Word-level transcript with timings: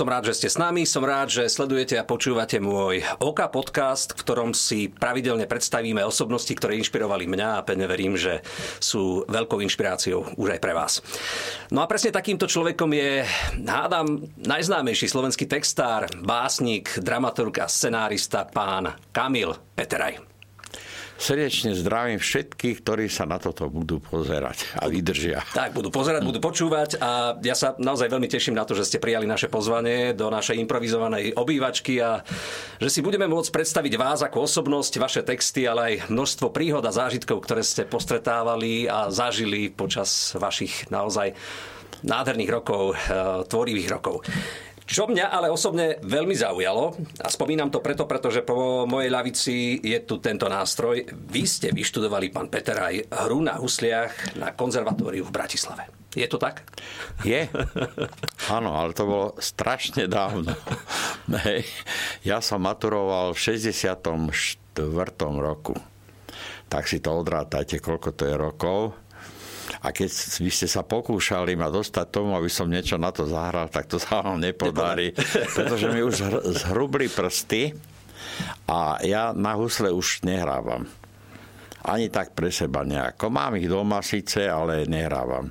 Som 0.00 0.08
rád, 0.08 0.32
že 0.32 0.40
ste 0.40 0.48
s 0.48 0.56
nami, 0.56 0.88
som 0.88 1.04
rád, 1.04 1.28
že 1.28 1.44
sledujete 1.44 1.92
a 2.00 2.08
počúvate 2.08 2.56
môj 2.56 3.04
OK 3.20 3.44
podcast, 3.52 4.16
v 4.16 4.24
ktorom 4.24 4.56
si 4.56 4.88
pravidelne 4.88 5.44
predstavíme 5.44 6.00
osobnosti, 6.00 6.48
ktoré 6.56 6.80
inšpirovali 6.80 7.28
mňa 7.28 7.60
a 7.60 7.64
pevne 7.68 7.84
verím, 7.84 8.16
že 8.16 8.40
sú 8.80 9.28
veľkou 9.28 9.60
inšpiráciou 9.60 10.40
už 10.40 10.56
aj 10.56 10.60
pre 10.64 10.72
vás. 10.72 11.04
No 11.68 11.84
a 11.84 11.90
presne 11.90 12.16
takýmto 12.16 12.48
človekom 12.48 12.96
je, 12.96 13.28
hádam, 13.60 14.24
najznámejší 14.40 15.04
slovenský 15.04 15.44
textár, 15.44 16.08
básnik, 16.24 16.96
dramaturg 16.96 17.60
a 17.60 17.68
scenárista 17.68 18.48
pán 18.48 18.96
Kamil 19.12 19.52
Peteraj. 19.76 20.29
Srdečne 21.20 21.76
zdravím 21.76 22.16
všetkých, 22.16 22.80
ktorí 22.80 23.12
sa 23.12 23.28
na 23.28 23.36
toto 23.36 23.68
budú 23.68 24.00
pozerať 24.00 24.64
a 24.80 24.88
vydržia. 24.88 25.44
Tak, 25.52 25.76
budú 25.76 25.92
pozerať, 25.92 26.24
budú 26.24 26.40
počúvať 26.40 26.96
a 26.96 27.36
ja 27.44 27.52
sa 27.52 27.76
naozaj 27.76 28.08
veľmi 28.08 28.24
teším 28.24 28.56
na 28.56 28.64
to, 28.64 28.72
že 28.72 28.88
ste 28.88 29.02
prijali 29.04 29.28
naše 29.28 29.52
pozvanie 29.52 30.16
do 30.16 30.32
našej 30.32 30.56
improvizovanej 30.64 31.36
obývačky 31.36 32.00
a 32.00 32.24
že 32.80 32.88
si 32.88 33.04
budeme 33.04 33.28
môcť 33.28 33.52
predstaviť 33.52 34.00
vás 34.00 34.24
ako 34.24 34.48
osobnosť, 34.48 34.96
vaše 34.96 35.20
texty, 35.20 35.68
ale 35.68 35.80
aj 36.00 36.08
množstvo 36.08 36.48
príhod 36.56 36.88
a 36.88 36.96
zážitkov, 36.96 37.44
ktoré 37.44 37.60
ste 37.68 37.84
postretávali 37.84 38.88
a 38.88 39.12
zažili 39.12 39.68
počas 39.68 40.32
vašich 40.40 40.88
naozaj 40.88 41.36
nádherných 42.00 42.50
rokov, 42.50 42.96
eh, 42.96 43.44
tvorivých 43.44 43.88
rokov. 43.92 44.24
Čo 44.90 45.06
mňa 45.06 45.30
ale 45.30 45.54
osobne 45.54 46.02
veľmi 46.02 46.34
zaujalo, 46.34 46.98
a 47.22 47.30
spomínam 47.30 47.70
to 47.70 47.78
preto, 47.78 48.10
pretože 48.10 48.42
po 48.42 48.90
mojej 48.90 49.06
lavici 49.06 49.78
je 49.78 50.02
tu 50.02 50.18
tento 50.18 50.50
nástroj. 50.50 51.06
Vy 51.30 51.46
ste 51.46 51.70
vyštudovali, 51.70 52.34
pán 52.34 52.50
Peter, 52.50 52.74
aj 52.74 53.06
hru 53.22 53.38
na 53.38 53.54
husliach 53.62 54.34
na 54.34 54.50
konzervatóriu 54.50 55.22
v 55.22 55.30
Bratislave. 55.30 55.86
Je 56.10 56.26
to 56.26 56.42
tak? 56.42 56.66
Je. 57.22 57.46
Áno, 58.50 58.74
ale 58.74 58.90
to 58.90 59.06
bolo 59.06 59.26
strašne 59.38 60.10
dávno. 60.10 60.58
Hej. 61.46 61.62
Ja 62.26 62.42
som 62.42 62.66
maturoval 62.66 63.30
v 63.30 63.38
64. 63.38 63.94
roku. 65.38 65.78
Tak 66.66 66.90
si 66.90 66.98
to 66.98 67.14
odrátajte, 67.14 67.78
koľko 67.78 68.10
to 68.10 68.26
je 68.26 68.34
rokov. 68.34 68.98
A 69.78 69.94
keď 69.94 70.10
by 70.42 70.52
ste 70.52 70.66
sa 70.66 70.82
pokúšali 70.82 71.54
ma 71.54 71.70
dostať 71.70 72.06
tomu, 72.10 72.34
aby 72.34 72.50
som 72.50 72.66
niečo 72.66 72.98
na 72.98 73.14
to 73.14 73.24
zahral, 73.24 73.70
tak 73.70 73.86
to 73.86 74.02
sa 74.02 74.20
vám 74.20 74.42
nepodarí, 74.42 75.14
pretože 75.54 75.86
mi 75.90 76.02
už 76.02 76.14
zhrubli 76.66 77.06
prsty 77.06 77.72
a 78.66 78.98
ja 79.02 79.30
na 79.36 79.54
husle 79.54 79.90
už 79.94 80.26
nehrávam. 80.26 80.86
Ani 81.80 82.12
tak 82.12 82.36
pre 82.36 82.52
seba 82.52 82.84
nejako. 82.84 83.32
Mám 83.32 83.56
ich 83.56 83.64
doma 83.64 84.04
síce, 84.04 84.44
ale 84.44 84.84
nehrávam. 84.84 85.48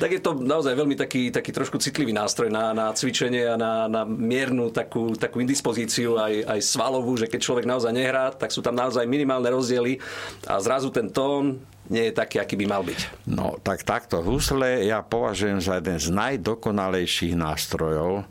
Tak 0.00 0.16
je 0.16 0.20
to 0.24 0.32
naozaj 0.32 0.72
veľmi 0.72 0.96
taký, 0.96 1.28
taký 1.28 1.52
trošku 1.52 1.76
citlivý 1.76 2.16
nástroj 2.16 2.48
na, 2.48 2.72
na 2.72 2.88
cvičenie 2.96 3.44
a 3.44 3.60
na, 3.60 3.84
na 3.84 4.08
miernu 4.08 4.72
takú, 4.72 5.12
takú 5.12 5.44
indispozíciu 5.44 6.16
aj, 6.16 6.56
aj 6.56 6.60
svalovú, 6.64 7.20
že 7.20 7.28
keď 7.28 7.40
človek 7.44 7.68
naozaj 7.68 7.92
nehrá, 7.92 8.32
tak 8.32 8.48
sú 8.48 8.64
tam 8.64 8.80
naozaj 8.80 9.04
minimálne 9.04 9.52
rozdiely 9.52 10.00
a 10.48 10.56
zrazu 10.56 10.88
ten 10.88 11.12
tón 11.12 11.60
nie 11.88 12.08
je 12.08 12.12
taký, 12.12 12.36
aký 12.40 12.54
by 12.60 12.66
mal 12.68 12.82
byť. 12.84 13.28
No, 13.32 13.56
tak 13.64 13.84
takto 13.84 14.20
husle 14.20 14.84
ja 14.84 15.00
považujem 15.00 15.60
za 15.60 15.80
jeden 15.80 15.96
z 15.96 16.12
najdokonalejších 16.12 17.34
nástrojov 17.36 18.28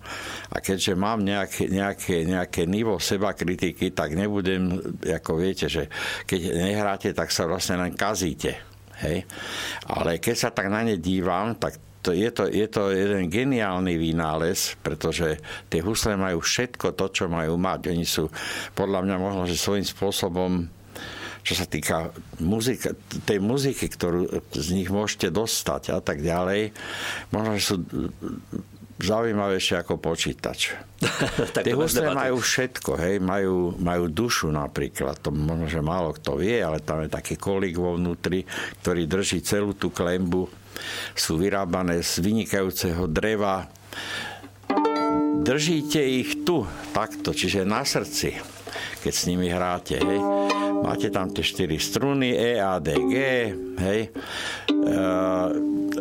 a 0.54 0.58
keďže 0.62 0.94
mám 0.94 1.26
nejaké, 1.26 1.70
nejaké, 1.70 2.26
nejaké 2.26 2.70
nivo 2.70 3.02
seba 3.02 3.34
kritiky, 3.34 3.94
tak 3.94 4.14
nebudem, 4.14 4.78
ako 5.02 5.42
viete, 5.42 5.66
že 5.66 5.90
keď 6.30 6.42
nehráte, 6.54 7.10
tak 7.18 7.34
sa 7.34 7.50
vlastne 7.50 7.82
len 7.82 7.98
kazíte. 7.98 8.62
Hej? 9.02 9.26
Ale 9.90 10.18
keď 10.22 10.36
sa 10.38 10.50
tak 10.54 10.70
na 10.70 10.86
ne 10.86 10.98
dívam, 10.98 11.58
tak 11.58 11.78
to, 12.02 12.16
je, 12.16 12.30
to, 12.32 12.48
je 12.48 12.68
to 12.72 12.94
jeden 12.96 13.28
geniálny 13.28 14.00
vynález, 14.00 14.80
pretože 14.80 15.44
tie 15.68 15.84
husle 15.84 16.16
majú 16.16 16.40
všetko 16.40 16.96
to, 16.96 17.06
čo 17.12 17.26
majú 17.28 17.60
mať. 17.60 17.92
Oni 17.92 18.08
sú 18.08 18.32
podľa 18.72 19.04
mňa 19.04 19.16
možno, 19.20 19.44
že 19.44 19.60
svojím 19.60 19.84
spôsobom 19.84 20.72
čo 21.48 21.56
sa 21.56 21.64
týka 21.64 22.12
muzika, 22.44 22.92
tej 23.24 23.40
muziky, 23.40 23.88
ktorú 23.88 24.28
z 24.52 24.68
nich 24.76 24.92
môžete 24.92 25.32
dostať 25.32 25.96
a 25.96 26.04
tak 26.04 26.20
ďalej, 26.20 26.76
možno, 27.32 27.56
že 27.56 27.64
sú 27.64 27.76
zaujímavejšie 29.00 29.80
ako 29.80 29.96
počítač. 29.96 30.76
Tie 31.64 31.72
husle 31.72 32.12
majú 32.12 32.44
všetko, 32.44 33.00
hej, 33.00 33.16
majú, 33.24 33.80
majú 33.80 34.12
dušu 34.12 34.52
napríklad, 34.52 35.24
to 35.24 35.32
možno, 35.32 35.72
že 35.72 35.80
málo 35.80 36.12
kto 36.12 36.36
vie, 36.36 36.60
ale 36.60 36.84
tam 36.84 37.08
je 37.08 37.16
taký 37.16 37.40
kolík 37.40 37.80
vo 37.80 37.96
vnútri, 37.96 38.44
ktorý 38.84 39.08
drží 39.08 39.40
celú 39.40 39.72
tú 39.72 39.88
klembu. 39.88 40.52
Sú 41.16 41.40
vyrábané 41.40 42.04
z 42.04 42.28
vynikajúceho 42.28 43.08
dreva. 43.08 43.72
Držíte 45.48 46.04
ich 46.04 46.44
tu, 46.44 46.68
takto, 46.92 47.32
čiže 47.32 47.64
na 47.64 47.88
srdci, 47.88 48.36
keď 49.00 49.14
s 49.16 49.24
nimi 49.32 49.48
hráte, 49.48 49.96
hej 49.96 50.47
Máte 50.84 51.10
tam 51.10 51.30
tie 51.32 51.46
štyri 51.46 51.78
struny, 51.82 52.34
E, 52.34 52.62
A, 52.62 52.78
D, 52.78 52.94
G, 52.96 53.16
hej. 53.82 54.02
E, 54.08 54.10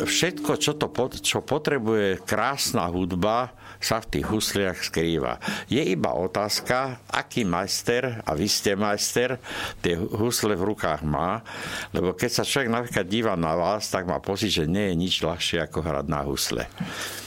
všetko, 0.05 0.61
čo, 0.61 0.77
to, 0.77 0.89
čo 1.21 1.41
potrebuje 1.41 2.21
krásna 2.27 2.89
hudba, 2.93 3.55
sa 3.77 4.01
v 4.01 4.19
tých 4.19 4.27
husliach 4.27 4.79
skrýva. 4.81 5.39
Je 5.69 5.81
iba 5.81 6.17
otázka, 6.17 7.01
aký 7.13 7.45
majster, 7.45 8.25
a 8.25 8.33
vy 8.33 8.49
ste 8.49 8.73
majster, 8.73 9.37
tie 9.85 9.97
husle 9.97 10.57
v 10.57 10.75
rukách 10.75 11.05
má, 11.05 11.45
lebo 11.93 12.17
keď 12.17 12.31
sa 12.41 12.45
človek 12.49 12.73
napríklad 12.73 13.07
díva 13.07 13.35
na 13.37 13.53
vás, 13.53 13.89
tak 13.93 14.09
má 14.09 14.17
pocit, 14.19 14.53
že 14.53 14.65
nie 14.65 14.93
je 14.93 14.95
nič 14.97 15.15
ľahšie 15.21 15.69
ako 15.69 15.85
hrať 15.85 16.07
na 16.09 16.21
husle. 16.25 16.65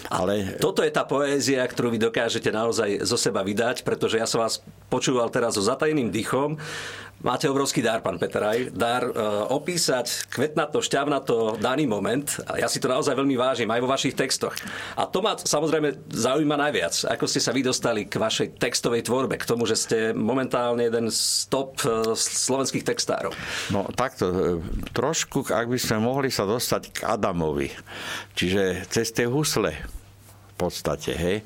Ale... 0.10 0.58
Toto 0.58 0.82
je 0.82 0.90
tá 0.90 1.06
poézia, 1.06 1.62
ktorú 1.62 1.94
vy 1.94 2.02
dokážete 2.02 2.50
naozaj 2.50 3.06
zo 3.06 3.14
seba 3.14 3.46
vydať, 3.46 3.86
pretože 3.86 4.18
ja 4.18 4.26
som 4.26 4.42
vás 4.42 4.58
počúval 4.90 5.30
teraz 5.30 5.54
so 5.54 5.62
zatajeným 5.62 6.10
dychom 6.10 6.58
Máte 7.20 7.52
obrovský 7.52 7.84
dar, 7.84 8.00
pán 8.00 8.16
Peteraj. 8.16 8.72
Dar 8.72 9.04
e, 9.04 9.12
opísať 9.52 10.32
kvetnato, 10.32 10.80
šťavnato 10.80 11.60
daný 11.60 11.84
moment. 11.84 12.24
Ja 12.56 12.72
si 12.72 12.80
to 12.80 12.88
naozaj 12.88 13.12
veľmi 13.12 13.36
vážim, 13.36 13.68
aj 13.68 13.84
vo 13.84 13.92
vašich 13.92 14.16
textoch. 14.16 14.56
A 14.96 15.04
to 15.04 15.20
ma 15.20 15.36
samozrejme 15.36 16.08
zaujíma 16.08 16.56
najviac. 16.56 16.96
Ako 17.12 17.28
ste 17.28 17.44
sa 17.44 17.52
vy 17.52 17.60
dostali 17.60 18.08
k 18.08 18.16
vašej 18.16 18.56
textovej 18.56 19.04
tvorbe, 19.04 19.36
k 19.36 19.44
tomu, 19.44 19.68
že 19.68 19.76
ste 19.76 19.98
momentálne 20.16 20.88
jeden 20.88 21.12
z 21.12 21.52
top 21.52 21.84
e, 21.84 22.16
slovenských 22.16 22.88
textárov. 22.88 23.36
No 23.76 23.84
takto, 23.92 24.32
e, 24.32 24.64
trošku, 24.96 25.44
ak 25.52 25.68
by 25.68 25.76
sme 25.76 26.00
mohli 26.00 26.32
sa 26.32 26.48
dostať 26.48 26.82
k 26.96 26.98
Adamovi. 27.04 27.68
Čiže 28.32 28.88
cez 28.88 29.12
tie 29.12 29.28
husle 29.28 29.76
v 29.76 30.54
podstate, 30.56 31.12
hej. 31.20 31.38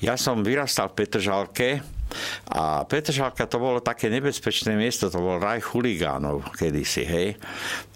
Ja 0.00 0.16
som 0.16 0.40
vyrastal 0.40 0.88
v 0.92 1.04
Petržalke, 1.04 1.84
a 2.50 2.84
Petržalka 2.84 3.46
to 3.48 3.58
bolo 3.58 3.78
také 3.82 4.10
nebezpečné 4.10 4.74
miesto, 4.78 5.10
to 5.10 5.18
bol 5.20 5.40
raj 5.40 5.62
chuligánov 5.64 6.44
kedysi, 6.54 7.02
hej. 7.04 7.28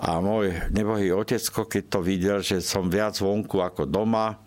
A 0.03 0.19
môj 0.19 0.55
nebohý 0.71 1.13
otecko, 1.15 1.67
keď 1.67 1.85
to 1.89 1.99
videl, 2.03 2.39
že 2.41 2.63
som 2.63 2.91
viac 2.91 3.19
vonku 3.19 3.63
ako 3.63 3.87
doma, 3.87 4.39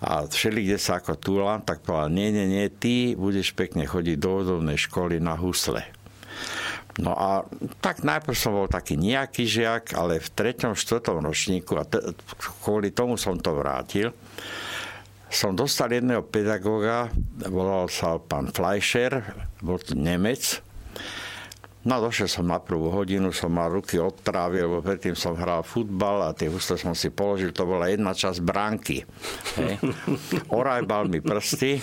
a 0.00 0.24
všeli, 0.24 0.64
kde 0.64 0.78
sa 0.80 0.96
ako 0.96 1.20
túlam, 1.20 1.60
tak 1.60 1.84
povedal, 1.84 2.08
nie, 2.08 2.32
nie, 2.32 2.48
nie, 2.48 2.66
ty 2.72 3.12
budeš 3.12 3.52
pekne 3.52 3.84
chodiť 3.84 4.16
do 4.16 4.30
odovnej 4.40 4.80
školy 4.80 5.20
na 5.20 5.36
husle. 5.36 5.84
No 6.96 7.12
a 7.12 7.44
tak 7.84 8.00
najprv 8.00 8.36
som 8.36 8.56
bol 8.56 8.66
taký 8.66 8.96
nejaký 8.96 9.44
žiak, 9.44 9.92
ale 9.92 10.18
v 10.18 10.28
treťom, 10.32 10.72
štvrtom 10.72 11.20
ročníku, 11.20 11.76
a 11.76 11.84
t- 11.84 12.00
kvôli 12.64 12.90
tomu 12.96 13.20
som 13.20 13.36
to 13.36 13.52
vrátil, 13.52 14.16
som 15.30 15.54
dostal 15.54 15.94
jedného 15.94 16.26
pedagóga, 16.26 17.06
volal 17.46 17.86
sa 17.86 18.18
pán 18.18 18.50
Fleischer, 18.50 19.22
bol 19.62 19.78
to 19.78 19.94
Nemec. 19.94 20.58
No 21.80 21.96
došiel 21.96 22.28
som 22.28 22.44
na 22.44 22.60
prvú 22.60 22.92
hodinu, 22.92 23.32
som 23.32 23.56
mal 23.56 23.72
ruky 23.72 23.96
od 23.96 24.20
trávy, 24.20 24.60
lebo 24.60 24.84
predtým 24.84 25.16
som 25.16 25.32
hral 25.32 25.64
futbal 25.64 26.28
a 26.28 26.36
tie 26.36 26.52
husle 26.52 26.76
som 26.76 26.92
si 26.92 27.08
položil, 27.08 27.56
to 27.56 27.64
bola 27.64 27.88
jedna 27.88 28.12
časť 28.12 28.36
bránky. 28.44 29.08
Hej. 29.56 29.80
Orajbal 30.60 31.08
mi 31.08 31.24
prsty 31.24 31.80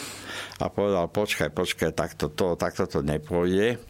a 0.62 0.69
povedal, 0.69 1.10
počkaj, 1.10 1.50
počkaj, 1.50 1.92
takto 1.98 2.30
to, 2.30 2.54
takto 2.54 2.86
to 2.86 3.01
nepôjde. 3.01 3.81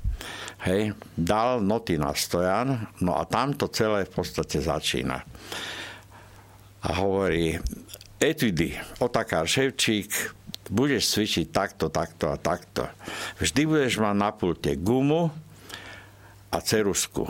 Hej. 0.64 0.96
Dal 1.20 1.60
noty 1.60 2.00
na 2.00 2.16
stojan, 2.16 2.88
no 3.04 3.20
a 3.20 3.28
tam 3.28 3.52
to 3.60 3.68
celé 3.68 4.08
v 4.08 4.12
podstate 4.16 4.64
začína. 4.64 5.28
A 6.88 6.90
hovorí, 7.04 7.60
etudy, 8.20 8.74
Otakár 8.98 9.46
Ševčík, 9.46 10.38
budeš 10.68 11.16
cvičiť 11.16 11.46
takto, 11.54 11.88
takto 11.88 12.34
a 12.34 12.38
takto. 12.38 12.90
Vždy 13.40 13.62
budeš 13.64 14.04
mať 14.04 14.16
na 14.16 14.30
pulte 14.36 14.76
gumu 14.76 15.32
a 16.52 16.58
cerusku. 16.60 17.30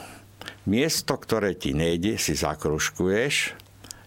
Miesto, 0.67 1.15
ktoré 1.15 1.55
ti 1.55 1.71
nejde, 1.71 2.19
si 2.19 2.35
zakruškuješ, 2.35 3.55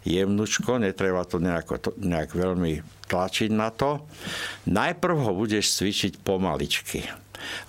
jemnučko, 0.05 0.81
netreba 0.81 1.25
to, 1.25 1.41
nejako, 1.41 1.97
nejak 1.97 2.37
veľmi 2.37 2.85
tlačiť 3.09 3.51
na 3.53 3.73
to. 3.73 4.05
Najprv 4.69 5.17
ho 5.25 5.33
budeš 5.33 5.81
cvičiť 5.81 6.21
pomaličky. 6.21 7.05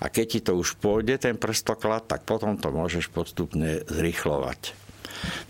A 0.04 0.12
keď 0.12 0.26
ti 0.28 0.40
to 0.44 0.52
už 0.60 0.76
pôjde, 0.76 1.16
ten 1.16 1.40
prstoklad, 1.40 2.04
tak 2.04 2.28
potom 2.28 2.60
to 2.60 2.68
môžeš 2.68 3.08
postupne 3.08 3.80
zrychlovať. 3.88 4.81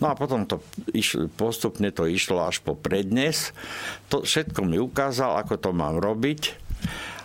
No 0.01 0.11
a 0.11 0.17
potom 0.17 0.45
to 0.45 0.61
išlo, 0.91 1.29
postupne 1.33 1.89
to 1.89 2.05
išlo 2.05 2.43
až 2.43 2.61
po 2.61 2.77
prednes. 2.77 3.55
To 4.13 4.21
všetko 4.23 4.65
mi 4.65 4.77
ukázal, 4.77 5.39
ako 5.39 5.59
to 5.59 5.69
mám 5.71 5.97
robiť. 5.99 6.63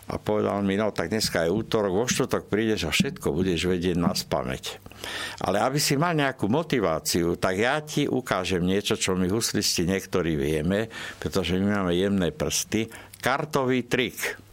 a 0.09 0.17
povedal 0.17 0.65
mi, 0.65 0.81
no 0.81 0.89
tak 0.89 1.12
dneska 1.12 1.45
je 1.45 1.53
útorok, 1.53 1.93
vo 1.93 2.09
štvrtok 2.09 2.49
prídeš 2.49 2.89
a 2.89 2.93
všetko 2.97 3.29
budeš 3.29 3.69
vedieť 3.69 3.97
na 4.00 4.17
spameť. 4.17 4.81
Ale 5.45 5.61
aby 5.61 5.77
si 5.77 6.00
mal 6.00 6.17
nejakú 6.17 6.49
motiváciu, 6.49 7.37
tak 7.37 7.61
ja 7.61 7.77
ti 7.85 8.09
ukážem 8.09 8.65
niečo, 8.65 8.97
čo 8.97 9.12
my 9.12 9.29
huslisti 9.29 9.85
niektorí 9.85 10.35
vieme, 10.35 10.89
pretože 11.21 11.61
my 11.61 11.85
máme 11.85 11.93
jemné 11.93 12.33
prsty, 12.33 12.89
kartový 13.21 13.85
trik. 13.85 14.48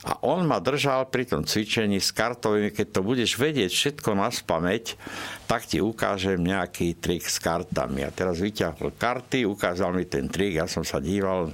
A 0.00 0.16
on 0.24 0.48
ma 0.48 0.64
držal 0.64 1.12
pri 1.12 1.28
tom 1.28 1.44
cvičení 1.44 2.00
s 2.00 2.08
kartovými, 2.16 2.72
keď 2.72 2.86
to 2.88 3.00
budeš 3.04 3.36
vedieť 3.36 3.68
všetko 3.68 4.16
na 4.16 4.32
spameť, 4.32 4.96
tak 5.44 5.68
ti 5.68 5.84
ukážem 5.84 6.40
nejaký 6.40 6.96
trik 6.96 7.20
s 7.28 7.36
kartami. 7.36 8.08
A 8.08 8.14
teraz 8.14 8.40
vyťahol 8.40 8.96
karty, 8.96 9.44
ukázal 9.44 9.92
mi 9.92 10.08
ten 10.08 10.32
trik, 10.32 10.56
ja 10.56 10.64
som 10.64 10.88
sa 10.88 11.04
díval, 11.04 11.52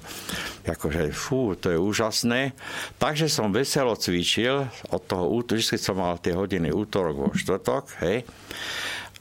akože 0.62 1.10
fú, 1.10 1.58
to 1.58 1.74
je 1.74 1.78
úžasné. 1.78 2.54
Takže 3.02 3.26
som 3.26 3.50
veselo 3.50 3.98
cvičil 3.98 4.70
od 4.94 5.02
toho 5.02 5.26
útorku, 5.26 5.58
vždy 5.58 5.78
som 5.82 5.98
mal 5.98 6.14
tie 6.22 6.30
hodiny 6.30 6.70
útorok 6.70 7.16
vo 7.18 7.28
štvrtok, 7.34 7.98
hej. 8.06 8.22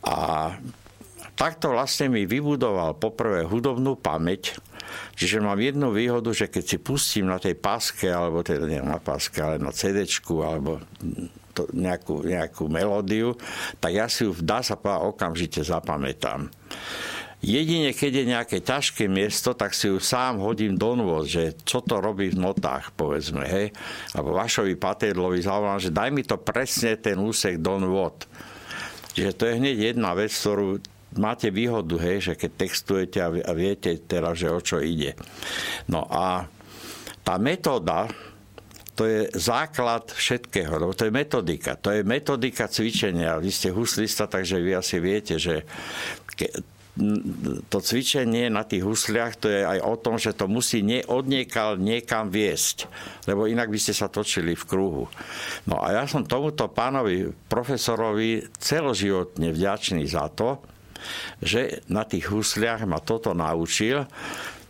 A 0.05 0.53
takto 1.33 1.73
vlastne 1.73 2.13
mi 2.13 2.29
vybudoval 2.29 2.93
poprvé 3.01 3.41
hudobnú 3.41 3.97
pamäť, 3.97 4.53
Čiže 5.15 5.43
mám 5.43 5.59
jednu 5.59 5.91
výhodu, 5.95 6.31
že 6.35 6.51
keď 6.51 6.63
si 6.63 6.77
pustím 6.79 7.31
na 7.31 7.39
tej 7.39 7.55
páske, 7.55 8.11
alebo 8.11 8.43
teda 8.43 8.67
nie 8.67 8.81
na 8.83 8.99
páske, 8.99 9.39
ale 9.39 9.61
na 9.61 9.71
CD, 9.71 10.03
alebo 10.43 10.83
to, 11.55 11.71
nejakú, 11.71 12.27
nejakú 12.27 12.67
melódiu, 12.67 13.33
tak 13.79 13.95
ja 13.95 14.11
si 14.11 14.27
ju 14.27 14.35
dá 14.35 14.59
sa 14.59 14.75
povedať 14.75 15.07
okamžite 15.07 15.61
zapamätám. 15.63 16.51
Jedine, 17.45 17.93
keď 17.93 18.11
je 18.11 18.25
nejaké 18.25 18.57
ťažké 18.57 19.05
miesto, 19.05 19.53
tak 19.53 19.77
si 19.77 19.85
ju 19.85 20.01
sám 20.01 20.41
hodím 20.41 20.81
do 20.81 20.97
nôd, 20.97 21.29
že 21.29 21.53
čo 21.61 21.77
to 21.77 22.01
robí 22.01 22.33
v 22.33 22.41
notách, 22.41 22.89
povedzme, 22.97 23.45
hej. 23.45 23.69
Alebo 24.17 24.33
Vašovi 24.33 24.73
Patédlovi 24.73 25.45
zavolám, 25.45 25.77
že 25.77 25.93
daj 25.93 26.09
mi 26.09 26.25
to 26.25 26.41
presne 26.41 26.97
ten 26.97 27.21
úsek 27.21 27.61
do 27.61 27.77
nôd. 27.77 28.25
Čiže 29.13 29.31
to 29.37 29.43
je 29.45 29.57
hneď 29.61 29.93
jedna 29.93 30.17
vec, 30.17 30.33
ktorú 30.33 30.81
máte 31.17 31.51
výhodu, 31.51 31.95
hej, 31.99 32.31
že 32.31 32.33
keď 32.35 32.51
textujete 32.55 33.19
a 33.23 33.51
viete 33.55 33.95
teraz, 34.03 34.39
že 34.39 34.51
o 34.51 34.59
čo 34.59 34.79
ide. 34.83 35.15
No 35.87 36.07
a 36.07 36.47
tá 37.25 37.35
metóda, 37.41 38.07
to 38.95 39.03
je 39.03 39.27
základ 39.35 40.07
všetkého, 40.07 40.71
lebo 40.79 40.95
to 40.95 41.03
je 41.07 41.11
metodika. 41.11 41.75
To 41.83 41.91
je 41.91 42.07
metodika 42.07 42.71
cvičenia. 42.71 43.35
Vy 43.43 43.51
ste 43.51 43.75
huslista, 43.75 44.23
takže 44.31 44.63
vy 44.63 44.71
asi 44.71 44.97
viete, 45.03 45.35
že 45.35 45.67
to 47.67 47.83
cvičenie 47.83 48.47
na 48.47 48.63
tých 48.63 48.87
husliach 48.87 49.35
to 49.35 49.51
je 49.51 49.67
aj 49.67 49.79
o 49.83 49.95
tom, 49.99 50.15
že 50.15 50.31
to 50.31 50.47
musí 50.47 50.79
nie, 50.79 51.03
odniekal 51.03 51.75
niekam 51.75 52.31
viesť, 52.31 52.87
lebo 53.27 53.51
inak 53.51 53.67
by 53.67 53.75
ste 53.75 53.91
sa 53.91 54.07
točili 54.07 54.55
v 54.55 54.63
kruhu. 54.63 55.03
No 55.67 55.83
a 55.83 55.91
ja 55.91 56.07
som 56.07 56.23
tomuto 56.23 56.71
pánovi 56.71 57.35
profesorovi 57.51 58.47
celoživotne 58.55 59.51
vďačný 59.51 60.07
za 60.07 60.31
to, 60.31 60.63
že 61.43 61.83
na 61.91 62.03
tých 62.03 62.31
husliach 62.31 62.83
ma 62.87 62.99
toto 62.99 63.35
naučil. 63.35 64.07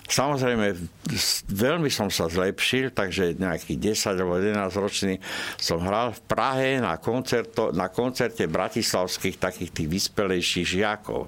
Samozrejme, 0.06 0.77
veľmi 1.50 1.89
som 1.89 2.13
sa 2.13 2.30
zlepšil, 2.30 2.94
takže 2.94 3.42
nejakých 3.42 3.98
10 3.98 4.22
alebo 4.22 4.38
11 4.38 4.69
ročný 4.77 5.18
som 5.57 5.81
hral 5.81 6.13
v 6.13 6.22
Prahe 6.30 6.77
na, 6.77 7.01
koncerto, 7.01 7.74
na 7.74 7.89
koncerte 7.89 8.45
bratislavských 8.45 9.42
takých 9.42 9.74
tých 9.74 9.89
vyspelejších 9.89 10.68
žiakov. 10.77 11.25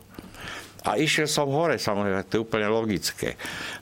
A 0.86 0.94
išiel 1.02 1.26
som 1.26 1.50
hore, 1.50 1.82
samozrejme, 1.82 2.30
to 2.30 2.38
je 2.38 2.46
úplne 2.46 2.70
logické. 2.70 3.34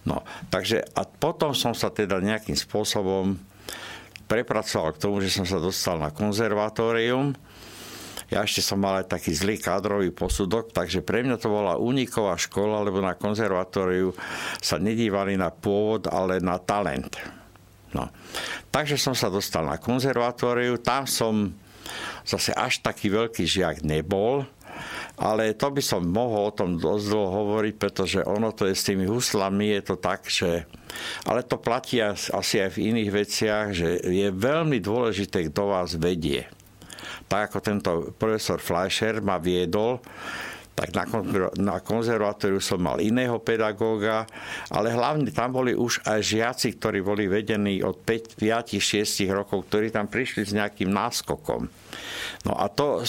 No, 0.07 0.23
takže 0.47 0.79
a 0.95 1.03
potom 1.03 1.51
som 1.51 1.75
sa 1.75 1.91
teda 1.91 2.23
nejakým 2.23 2.55
spôsobom 2.55 3.35
prepracoval 4.31 4.95
k 4.95 5.01
tomu, 5.05 5.19
že 5.21 5.29
som 5.29 5.45
sa 5.45 5.61
dostal 5.61 6.01
na 6.01 6.09
konzervatórium 6.09 7.35
ja 8.35 8.43
ešte 8.43 8.59
som 8.59 8.83
mal 8.83 8.99
aj 8.99 9.15
taký 9.15 9.31
zlý 9.31 9.55
kádrový 9.55 10.11
posudok, 10.11 10.75
takže 10.75 10.99
pre 10.99 11.23
mňa 11.23 11.39
to 11.39 11.47
bola 11.47 11.79
uniková 11.79 12.35
škola, 12.35 12.83
lebo 12.83 12.99
na 12.99 13.15
konzervatóriu 13.15 14.11
sa 14.59 14.75
nedívali 14.75 15.39
na 15.39 15.55
pôvod, 15.55 16.11
ale 16.11 16.43
na 16.43 16.59
talent. 16.59 17.15
No. 17.95 18.11
Takže 18.75 18.99
som 18.99 19.15
sa 19.15 19.31
dostal 19.31 19.63
na 19.63 19.79
konzervatóriu, 19.79 20.83
tam 20.83 21.07
som 21.07 21.55
zase 22.27 22.51
až 22.51 22.83
taký 22.83 23.07
veľký 23.07 23.47
žiak 23.47 23.87
nebol, 23.87 24.43
ale 25.15 25.55
to 25.55 25.71
by 25.71 25.79
som 25.79 26.03
mohol 26.03 26.51
o 26.51 26.55
tom 26.55 26.75
dosť 26.75 27.05
dlho 27.07 27.29
hovoriť, 27.31 27.75
pretože 27.79 28.19
ono 28.19 28.51
to 28.51 28.67
je 28.67 28.75
s 28.75 28.83
tými 28.83 29.07
huslami, 29.07 29.79
je 29.79 29.81
to 29.87 29.95
tak, 29.95 30.27
že... 30.27 30.67
Ale 31.23 31.39
to 31.47 31.55
platí 31.55 32.03
asi 32.03 32.59
aj 32.59 32.75
v 32.75 32.91
iných 32.91 33.09
veciach, 33.15 33.67
že 33.71 34.03
je 34.03 34.27
veľmi 34.27 34.83
dôležité, 34.83 35.47
kto 35.47 35.71
vás 35.71 35.95
vedie 35.95 36.51
tak 37.25 37.51
ako 37.51 37.57
tento 37.61 37.91
profesor 38.15 38.61
Fleischer 38.61 39.19
ma 39.19 39.41
viedol, 39.41 39.99
tak 40.75 40.91
na, 40.91 41.07
na 41.55 41.75
konzervatóriu 41.79 42.59
som 42.59 42.83
mal 42.83 42.99
iného 42.99 43.39
pedagóga, 43.39 44.27
ale 44.67 44.91
hlavne 44.91 45.31
tam 45.31 45.55
boli 45.55 45.71
už 45.71 46.03
aj 46.03 46.19
žiaci, 46.19 46.75
ktorí 46.75 46.99
boli 46.99 47.31
vedení 47.31 47.79
od 47.79 48.03
5, 48.03 48.35
5 48.43 48.75
6 48.83 49.23
rokov, 49.31 49.71
ktorí 49.71 49.87
tam 49.95 50.11
prišli 50.11 50.43
s 50.43 50.51
nejakým 50.51 50.91
náskokom. 50.91 51.71
No 52.43 52.53
a 52.59 52.67
to, 52.67 53.07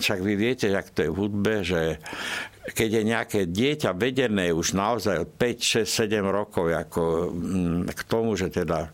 však 0.00 0.18
vy 0.24 0.32
viete, 0.32 0.72
jak 0.72 0.88
to 0.96 1.04
je 1.04 1.12
v 1.12 1.18
hudbe, 1.20 1.54
že 1.60 2.00
keď 2.72 2.88
je 2.88 3.02
nejaké 3.04 3.40
dieťa 3.52 3.92
vedené 3.92 4.48
už 4.56 4.72
naozaj 4.72 5.28
od 5.28 5.30
5, 5.36 5.84
6, 5.84 6.08
7 6.08 6.24
rokov 6.24 6.72
ako 6.72 7.36
k 7.84 8.00
tomu, 8.08 8.32
že 8.32 8.48
teda 8.48 8.88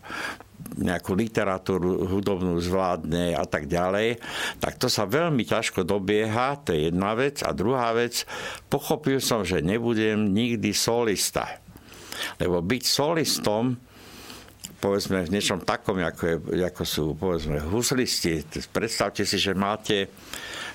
nejakú 0.79 1.13
literatúru 1.13 2.07
hudobnú 2.07 2.55
zvládne 2.63 3.35
a 3.35 3.43
tak 3.43 3.67
ďalej, 3.67 4.19
tak 4.63 4.79
to 4.79 4.87
sa 4.87 5.03
veľmi 5.03 5.43
ťažko 5.43 5.83
dobieha, 5.83 6.59
to 6.63 6.71
je 6.71 6.89
jedna 6.89 7.13
vec. 7.13 7.43
A 7.43 7.51
druhá 7.51 7.91
vec, 7.91 8.23
pochopil 8.71 9.19
som, 9.19 9.43
že 9.43 9.59
nebudem 9.59 10.31
nikdy 10.31 10.71
solista. 10.71 11.59
Lebo 12.39 12.59
byť 12.63 12.83
solistom 12.83 13.75
povedzme 14.79 15.27
v 15.27 15.33
niečom 15.35 15.59
takom, 15.67 15.99
ako, 15.99 16.23
je, 16.55 16.63
ako 16.63 16.83
sú 16.87 17.03
povedzme 17.19 17.59
huslisti. 17.59 18.39
Predstavte 18.71 19.27
si, 19.27 19.35
že 19.35 19.51
máte 19.51 20.07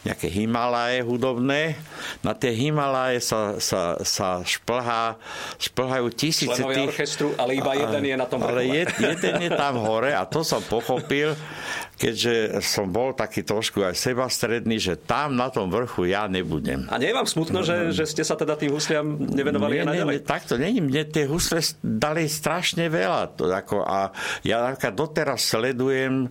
nejaké 0.04 0.28
Himalaje 0.28 1.00
hudobné. 1.00 1.80
Na 2.20 2.36
tie 2.36 2.52
Himalaje 2.52 3.24
sa, 3.24 3.56
sa, 3.56 3.96
sa 4.04 4.44
šplhá, 4.44 5.16
šplhajú 5.56 6.06
tisíce 6.12 6.52
Členovia 6.52 6.76
tých... 6.84 6.88
orchestru, 6.92 7.28
ale 7.40 7.56
iba 7.56 7.72
jeden 7.72 8.04
je 8.04 8.16
na 8.20 8.26
tom. 8.28 8.44
Ale 8.44 8.68
je, 8.68 8.84
jeden 9.00 9.34
je 9.40 9.50
tam 9.50 9.80
hore 9.80 10.12
a 10.12 10.28
to 10.28 10.44
som 10.44 10.60
pochopil, 10.60 11.32
keďže 11.96 12.60
som 12.60 12.92
bol 12.92 13.16
taký 13.16 13.40
trošku 13.40 13.80
aj 13.80 13.96
sebastredný, 13.96 14.76
že 14.76 15.00
tam 15.00 15.40
na 15.40 15.48
tom 15.48 15.72
vrchu 15.72 16.12
ja 16.12 16.28
nebudem. 16.28 16.84
A 16.92 17.00
nie 17.00 17.08
je 17.08 17.16
vám 17.16 17.28
smutno, 17.28 17.64
že, 17.64 17.96
že 17.96 18.04
ste 18.04 18.22
sa 18.22 18.36
teda 18.36 18.60
tým 18.60 18.76
husliam 18.76 19.16
nevenovali 19.16 19.80
nie, 19.80 20.04
nie, 20.04 20.04
nie, 20.04 20.20
takto 20.20 20.60
není. 20.60 20.84
Mne 20.84 21.08
tie 21.08 21.24
husle 21.24 21.64
dali 21.80 22.28
strašne 22.28 22.92
veľa. 22.92 23.40
To, 23.40 23.48
ako, 23.48 23.80
a 23.88 24.12
ja 24.44 24.76
doteraz 24.92 25.48
sledujem 25.48 26.28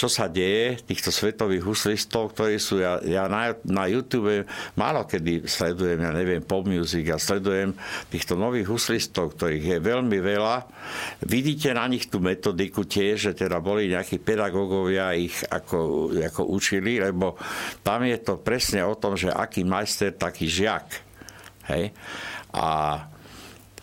čo 0.00 0.08
sa 0.08 0.32
deje, 0.32 0.80
týchto 0.80 1.12
svetových 1.12 1.60
huslistov, 1.60 2.32
ktorí 2.32 2.56
sú, 2.56 2.80
ja, 2.80 2.96
ja 3.04 3.28
na, 3.28 3.52
na 3.68 3.84
YouTube 3.84 4.48
málo 4.72 5.04
kedy 5.04 5.44
sledujem, 5.44 6.00
ja 6.00 6.08
neviem, 6.16 6.40
pop 6.40 6.64
music 6.64 7.12
a 7.12 7.20
sledujem 7.20 7.76
týchto 8.08 8.32
nových 8.32 8.72
huslistov, 8.72 9.36
ktorých 9.36 9.76
je 9.76 9.78
veľmi 9.84 10.16
veľa. 10.24 10.56
Vidíte 11.28 11.76
na 11.76 11.84
nich 11.84 12.08
tú 12.08 12.16
metodiku 12.16 12.88
tiež, 12.88 13.28
že 13.28 13.32
teda 13.36 13.60
boli 13.60 13.92
nejakí 13.92 14.24
pedagógovia 14.24 15.12
ich 15.12 15.36
ako, 15.44 16.08
ako 16.16 16.48
učili, 16.48 16.96
lebo 16.96 17.36
tam 17.84 18.08
je 18.08 18.16
to 18.24 18.40
presne 18.40 18.80
o 18.80 18.96
tom, 18.96 19.20
že 19.20 19.28
aký 19.28 19.68
majster, 19.68 20.16
taký 20.16 20.48
žiak. 20.48 20.88
Hej? 21.68 21.92
A 22.56 23.04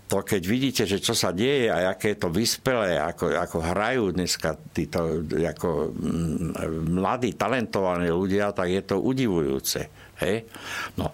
to 0.08 0.24
keď 0.24 0.42
vidíte, 0.48 0.84
že 0.88 1.04
čo 1.04 1.12
sa 1.12 1.36
deje 1.36 1.68
a 1.68 1.92
aké 1.92 2.16
je 2.16 2.24
to 2.24 2.32
vyspelé, 2.32 2.96
ako, 2.96 3.36
ako 3.36 3.58
hrajú 3.60 4.04
dneska 4.16 4.56
títo 4.72 5.28
ako 5.28 5.92
mm, 5.92 6.56
mladí, 6.96 7.36
talentovaní 7.36 8.08
ľudia, 8.08 8.56
tak 8.56 8.72
je 8.72 8.82
to 8.88 9.04
udivujúce. 9.04 9.92
Hej? 10.24 10.48
No, 10.96 11.12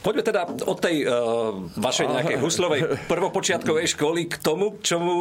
Poďme 0.00 0.24
teda 0.24 0.48
od 0.64 0.80
tej 0.80 1.04
uh, 1.04 1.52
vašej 1.76 2.08
nejakej 2.08 2.38
huslovej 2.40 2.80
prvopočiatkovej 3.04 3.92
školy 3.92 4.32
k 4.32 4.40
tomu, 4.40 4.80
čomu 4.80 5.12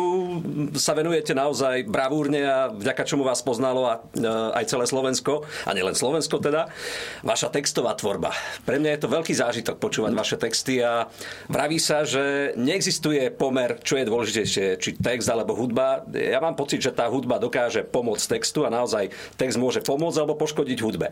sa 0.79 0.95
venujete 0.95 1.35
naozaj 1.35 1.83
bravúrne 1.83 2.47
a 2.47 2.71
vďaka 2.71 3.03
čomu 3.03 3.27
vás 3.27 3.43
poznalo 3.43 3.91
a, 3.91 3.99
uh, 3.99 4.55
aj 4.55 4.71
celé 4.71 4.87
Slovensko, 4.87 5.43
a 5.67 5.75
nielen 5.75 5.99
Slovensko 5.99 6.39
teda, 6.39 6.71
vaša 7.27 7.51
textová 7.51 7.91
tvorba. 7.99 8.31
Pre 8.63 8.79
mňa 8.79 8.95
je 8.95 9.01
to 9.03 9.11
veľký 9.11 9.35
zážitok 9.35 9.83
počúvať 9.83 10.15
vaše 10.15 10.39
texty 10.39 10.79
a 10.79 11.11
vraví 11.51 11.75
sa, 11.75 12.07
že 12.07 12.55
neexistuje 12.55 13.35
pomer, 13.35 13.83
čo 13.83 13.99
je 13.99 14.07
dôležitejšie, 14.07 14.79
či 14.79 14.95
text 14.95 15.27
alebo 15.27 15.59
hudba. 15.59 16.07
Ja 16.15 16.39
mám 16.39 16.55
pocit, 16.55 16.79
že 16.79 16.95
tá 16.95 17.11
hudba 17.11 17.35
dokáže 17.35 17.83
pomôcť 17.83 18.39
textu 18.39 18.63
a 18.63 18.71
naozaj 18.71 19.11
text 19.35 19.59
môže 19.59 19.83
pomôcť 19.83 20.23
alebo 20.23 20.39
poškodiť 20.39 20.79
hudbe. 20.79 21.11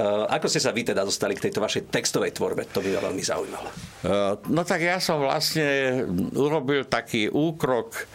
Uh, 0.00 0.24
ako 0.32 0.48
ste 0.48 0.64
sa 0.64 0.72
vy 0.72 0.88
teda 0.88 1.04
dostali 1.04 1.36
k 1.36 1.52
tejto 1.52 1.60
vašej 1.60 1.92
textovej 1.92 2.32
tvorbe? 2.40 2.64
To 2.72 2.80
by 2.80 3.01
veľmi 3.02 3.22
zaujímalo. 3.22 3.68
Eh, 4.02 4.34
no 4.50 4.62
tak 4.62 4.82
ja 4.82 5.02
som 5.02 5.22
vlastne 5.22 6.02
urobil 6.34 6.86
taký 6.86 7.26
úkrok 7.26 8.06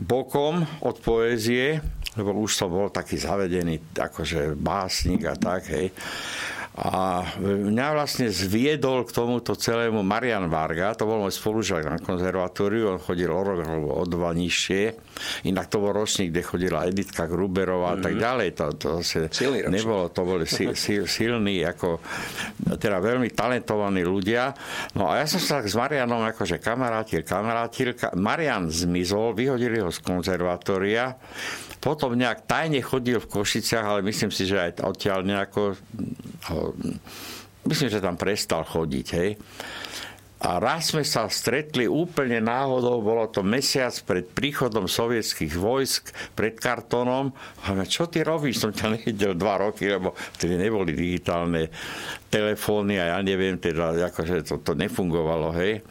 bokom 0.00 0.62
od 0.82 0.96
poézie, 1.02 1.78
lebo 2.18 2.34
už 2.42 2.56
som 2.56 2.70
bol 2.72 2.90
taký 2.90 3.20
zavedený, 3.20 3.94
akože 3.94 4.58
básnik 4.58 5.26
a 5.30 5.34
tak, 5.38 5.70
hej. 5.70 5.94
A 6.80 7.28
mňa 7.36 7.86
vlastne 7.92 8.32
zviedol 8.32 9.04
k 9.04 9.12
tomuto 9.12 9.52
celému 9.52 10.00
Marian 10.00 10.48
Varga, 10.48 10.96
to 10.96 11.04
bol 11.04 11.20
môj 11.20 11.36
spolužiak 11.36 11.84
na 11.84 12.00
konzervatóriu, 12.00 12.96
on 12.96 13.00
chodil 13.02 13.28
o 13.28 13.44
rok 13.44 13.68
alebo 13.68 14.00
o 14.00 14.04
dva 14.08 14.32
nižšie. 14.32 14.96
Inak 15.44 15.68
to 15.68 15.76
bol 15.76 15.92
ročník, 15.92 16.32
kde 16.32 16.40
chodila 16.40 16.88
Editka 16.88 17.28
Gruberová 17.28 17.92
mm-hmm. 17.92 18.00
a 18.00 18.04
tak 18.08 18.14
mhm. 18.16 18.20
ďalej. 18.24 18.48
To, 18.56 18.64
to 18.80 18.88
zase 19.04 19.28
nebolo, 19.68 20.08
to 20.08 20.22
boli 20.24 20.48
si, 20.48 20.72
si, 20.80 21.04
silní, 21.04 21.60
ako, 21.68 22.00
teda 22.80 22.96
veľmi 22.96 23.28
talentovaní 23.36 24.00
ľudia. 24.00 24.56
No 24.96 25.12
a 25.12 25.20
ja 25.20 25.28
som 25.28 25.36
sa 25.36 25.60
tak 25.60 25.68
s 25.68 25.76
Marianom 25.76 26.24
akože 26.32 26.56
kamarátil, 26.64 27.28
kamarátil. 27.28 27.92
Marian 28.16 28.72
zmizol, 28.72 29.36
vyhodili 29.36 29.84
ho 29.84 29.92
z 29.92 30.00
konzervatória 30.00 31.12
potom 31.80 32.12
nejak 32.12 32.44
tajne 32.44 32.84
chodil 32.84 33.16
v 33.16 33.30
Košiciach, 33.40 33.84
ale 33.84 34.00
myslím 34.04 34.28
si, 34.28 34.44
že 34.44 34.60
aj 34.60 34.84
odtiaľ 34.84 35.24
nejako... 35.24 35.80
Myslím, 37.64 37.88
že 37.88 38.04
tam 38.04 38.20
prestal 38.20 38.68
chodiť, 38.68 39.06
hej. 39.16 39.36
A 40.40 40.56
raz 40.56 40.96
sme 40.96 41.04
sa 41.04 41.28
stretli 41.28 41.84
úplne 41.84 42.40
náhodou, 42.40 43.04
bolo 43.04 43.28
to 43.28 43.44
mesiac 43.44 43.92
pred 44.08 44.24
príchodom 44.24 44.88
sovietských 44.88 45.52
vojsk 45.52 46.16
pred 46.32 46.56
kartonom. 46.56 47.36
A 47.68 47.76
čo 47.84 48.08
ty 48.08 48.24
robíš? 48.24 48.64
Som 48.64 48.72
ťa 48.72 48.96
nevidel 48.96 49.36
dva 49.36 49.60
roky, 49.60 49.92
lebo 49.92 50.16
vtedy 50.40 50.56
neboli 50.56 50.96
digitálne 50.96 51.68
telefóny 52.32 52.96
a 52.96 53.16
ja 53.16 53.18
neviem, 53.20 53.60
teda, 53.60 53.92
akože 54.08 54.48
to, 54.48 54.64
to 54.64 54.72
nefungovalo, 54.72 55.52
hej. 55.60 55.84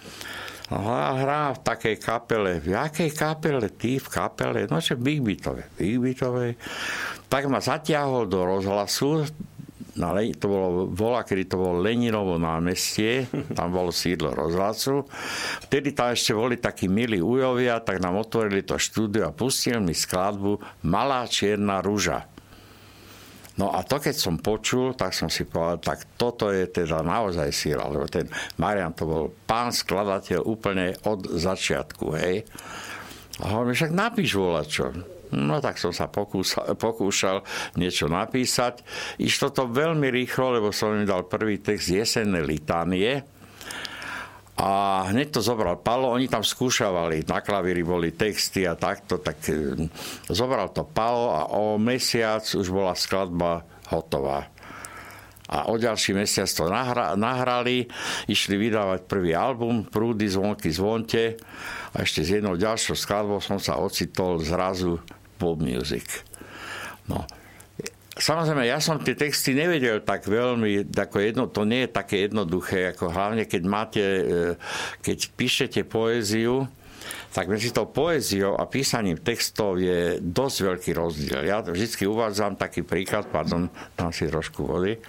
A 0.69 1.17
hrá 1.17 1.49
v 1.57 1.59
takej 1.65 1.95
kapele. 1.97 2.61
V 2.61 2.77
jakej 2.77 3.09
kapele? 3.17 3.73
Ty 3.73 3.97
v 3.97 4.07
kapele? 4.07 4.59
No, 4.69 4.77
že 4.77 4.93
Big 4.93 5.25
Beatovej. 5.25 5.65
Big 5.81 5.97
Beatovej. 5.97 6.53
Tak 7.25 7.49
ma 7.49 7.57
zatiahol 7.57 8.29
do 8.29 8.45
rozhlasu, 8.45 9.25
na, 9.99 10.15
to 10.15 10.47
bolo 10.47 10.67
vola, 10.87 11.27
kedy 11.27 11.51
to 11.51 11.59
bolo 11.59 11.83
Leninovo 11.83 12.39
námestie, 12.39 13.27
tam 13.57 13.75
bolo 13.75 13.91
sídlo 13.91 14.31
rozhlasu. 14.31 15.03
Vtedy 15.67 15.91
tam 15.91 16.15
ešte 16.15 16.31
boli 16.31 16.55
takí 16.55 16.87
milí 16.87 17.19
ujovia, 17.19 17.83
tak 17.83 17.99
nám 17.99 18.15
otvorili 18.15 18.63
to 18.63 18.79
štúdio 18.79 19.27
a 19.27 19.35
pustili 19.35 19.83
mi 19.83 19.91
skladbu 19.91 20.85
Malá 20.87 21.27
čierna 21.27 21.83
rúža. 21.83 22.38
No 23.59 23.75
a 23.75 23.83
to, 23.83 23.99
keď 23.99 24.15
som 24.15 24.39
počul, 24.39 24.95
tak 24.95 25.11
som 25.11 25.27
si 25.27 25.43
povedal, 25.43 25.83
tak 25.83 26.15
toto 26.15 26.47
je 26.47 26.63
teda 26.71 27.03
naozaj 27.03 27.51
síla, 27.51 27.91
lebo 27.91 28.07
ten 28.07 28.31
Marian 28.55 28.95
to 28.95 29.03
bol 29.03 29.25
pán 29.43 29.75
skladateľ 29.75 30.47
úplne 30.47 30.95
od 31.03 31.27
začiatku, 31.27 32.15
hej. 32.15 32.47
A 33.43 33.51
hovorím, 33.51 33.75
však 33.75 33.91
napíš 33.91 34.39
volačo. 34.39 34.95
No 35.35 35.61
tak 35.61 35.77
som 35.77 35.93
sa 35.93 36.07
pokúsal, 36.09 36.73
pokúšal 36.73 37.43
niečo 37.77 38.09
napísať. 38.09 38.81
Išlo 39.21 39.51
to 39.53 39.67
veľmi 39.69 40.07
rýchlo, 40.07 40.55
lebo 40.57 40.71
som 40.73 40.95
im 40.95 41.05
dal 41.05 41.27
prvý 41.27 41.59
text 41.59 41.91
jesenné 41.91 42.41
litánie, 42.41 43.21
a 44.59 45.07
hneď 45.07 45.39
to 45.39 45.41
zobral 45.41 45.79
Palo, 45.79 46.11
oni 46.11 46.27
tam 46.27 46.43
skúšavali, 46.43 47.23
na 47.31 47.39
klavíri 47.39 47.79
boli 47.79 48.11
texty 48.11 48.67
a 48.67 48.75
takto, 48.75 49.15
tak 49.15 49.39
e, 49.47 49.87
zobral 50.27 50.67
to 50.75 50.83
Palo 50.83 51.31
a 51.31 51.41
o 51.55 51.79
mesiac 51.79 52.43
už 52.43 52.67
bola 52.67 52.91
skladba 52.91 53.63
hotová. 53.87 54.51
A 55.49 55.71
o 55.71 55.79
ďalší 55.79 56.11
mesiac 56.11 56.51
to 56.51 56.67
nahra, 56.67 57.15
nahrali, 57.15 57.87
išli 58.27 58.59
vydávať 58.59 59.07
prvý 59.07 59.31
album 59.31 59.87
Prúdy, 59.87 60.27
zvonky, 60.27 60.69
zvonte 60.75 61.39
a 61.95 62.03
ešte 62.03 62.27
s 62.27 62.29
jednou 62.37 62.59
ďalšou 62.59 62.99
skladbou 62.99 63.39
som 63.39 63.63
sa 63.63 63.79
ocitol 63.79 64.43
zrazu 64.43 64.99
pop 65.39 65.55
music. 65.57 66.27
No, 67.07 67.23
Samozrejme, 68.19 68.67
ja 68.67 68.83
som 68.83 68.99
tie 68.99 69.15
texty 69.15 69.55
nevedel 69.55 70.03
tak 70.03 70.27
veľmi, 70.27 70.91
ako 70.91 71.17
jedno, 71.23 71.47
to 71.47 71.63
nie 71.63 71.87
je 71.87 71.95
také 71.95 72.27
jednoduché, 72.27 72.91
ako 72.91 73.15
hlavne 73.15 73.47
keď 73.47 73.63
máte, 73.63 74.03
e, 74.03 74.23
keď 74.99 75.17
píšete 75.39 75.87
poéziu, 75.87 76.67
tak 77.31 77.47
medzi 77.47 77.71
tou 77.71 77.87
poéziou 77.87 78.59
a 78.59 78.67
písaním 78.67 79.23
textov 79.23 79.79
je 79.79 80.19
dosť 80.19 80.57
veľký 80.67 80.91
rozdiel. 80.99 81.47
Ja 81.47 81.63
vždy 81.63 82.03
uvádzam 82.11 82.59
taký 82.59 82.83
príklad, 82.83 83.31
pardon, 83.31 83.71
tam 83.95 84.11
si 84.11 84.27
trošku 84.27 84.67
vody. 84.67 84.99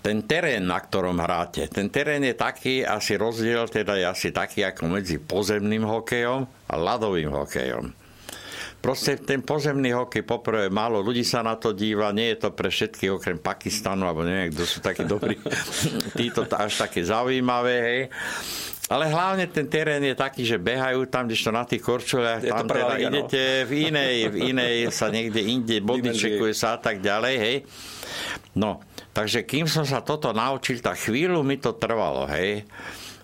Ten 0.00 0.24
terén, 0.24 0.64
na 0.64 0.80
ktorom 0.80 1.20
hráte, 1.20 1.68
ten 1.68 1.92
terén 1.92 2.24
je 2.24 2.32
taký, 2.32 2.80
asi 2.80 3.20
rozdiel 3.20 3.68
teda 3.68 4.00
je 4.00 4.08
asi 4.08 4.32
taký 4.32 4.64
ako 4.64 4.88
medzi 4.88 5.20
pozemným 5.20 5.84
hokejom 5.84 6.48
a 6.48 6.74
ľadovým 6.80 7.28
hokejom 7.28 8.07
Proste 8.88 9.20
ten 9.20 9.44
pozemný 9.44 9.92
hokej, 9.92 10.24
poprvé, 10.24 10.72
málo 10.72 11.04
ľudí 11.04 11.20
sa 11.20 11.44
na 11.44 11.60
to 11.60 11.76
díva, 11.76 12.08
nie 12.08 12.32
je 12.32 12.48
to 12.48 12.56
pre 12.56 12.72
všetkých 12.72 13.20
okrem 13.20 13.36
Pakistanu, 13.36 14.08
alebo 14.08 14.24
neviem, 14.24 14.48
kto 14.48 14.64
sú 14.64 14.80
takí 14.80 15.04
dobrí, 15.04 15.36
títo 16.18 16.48
až 16.48 16.88
také 16.88 17.04
zaujímavé, 17.04 17.74
hej. 17.84 18.00
Ale 18.88 19.12
hlavne 19.12 19.44
ten 19.52 19.68
terén 19.68 20.00
je 20.00 20.16
taký, 20.16 20.48
že 20.48 20.56
behajú 20.56 21.04
tam, 21.12 21.28
to 21.28 21.52
na 21.52 21.68
tých 21.68 21.84
korčuliach, 21.84 22.40
tam 22.40 22.64
teda 22.64 22.96
liga, 22.96 23.12
no. 23.12 23.12
idete 23.12 23.42
v 23.68 23.92
inej, 23.92 24.16
v 24.32 24.36
inej 24.56 24.74
sa 24.88 25.12
niekde 25.12 25.44
inde 25.44 25.84
bodyčekuje 25.84 26.56
sa 26.56 26.74
a 26.74 26.78
tak 26.80 27.04
ďalej, 27.04 27.34
hej. 27.36 27.56
No, 28.56 28.80
takže 29.12 29.44
kým 29.44 29.68
som 29.68 29.84
sa 29.84 30.00
toto 30.00 30.32
naučil, 30.32 30.80
tak 30.80 30.96
chvíľu 30.96 31.44
mi 31.44 31.60
to 31.60 31.76
trvalo, 31.76 32.24
hej. 32.32 32.64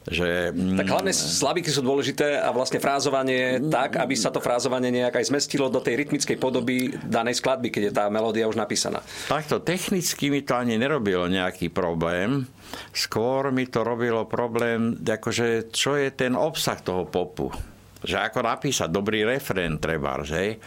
Že, 0.05 0.53
tak 0.53 0.89
hlavne 0.93 1.17
slabiky 1.17 1.73
sú 1.73 1.81
dôležité 1.81 2.37
a 2.37 2.53
vlastne 2.53 2.77
frázovanie 2.77 3.57
tak, 3.73 3.97
aby 3.97 4.13
sa 4.13 4.29
to 4.29 4.37
frázovanie 4.37 4.93
nejak 4.93 5.17
aj 5.17 5.33
zmestilo 5.33 5.73
do 5.73 5.81
tej 5.81 6.05
rytmickej 6.05 6.37
podoby 6.37 6.93
danej 7.09 7.41
skladby, 7.41 7.73
keď 7.73 7.83
je 7.89 7.93
tá 7.93 8.05
melódia 8.13 8.45
už 8.45 8.61
napísaná. 8.61 9.01
Takto 9.33 9.65
technicky 9.65 10.29
mi 10.29 10.45
to 10.45 10.61
ani 10.61 10.77
nerobilo 10.77 11.25
nejaký 11.25 11.73
problém. 11.73 12.45
Skôr 12.93 13.49
mi 13.49 13.65
to 13.65 13.81
robilo 13.81 14.29
problém, 14.29 15.01
akože 15.01 15.73
čo 15.73 15.97
je 15.97 16.13
ten 16.13 16.37
obsah 16.37 16.77
toho 16.85 17.09
popu 17.09 17.74
že 18.05 18.21
ako 18.21 18.45
napísať 18.45 18.89
dobrý 18.93 19.25
refrén 19.25 19.81
treba, 19.81 20.21
že? 20.23 20.61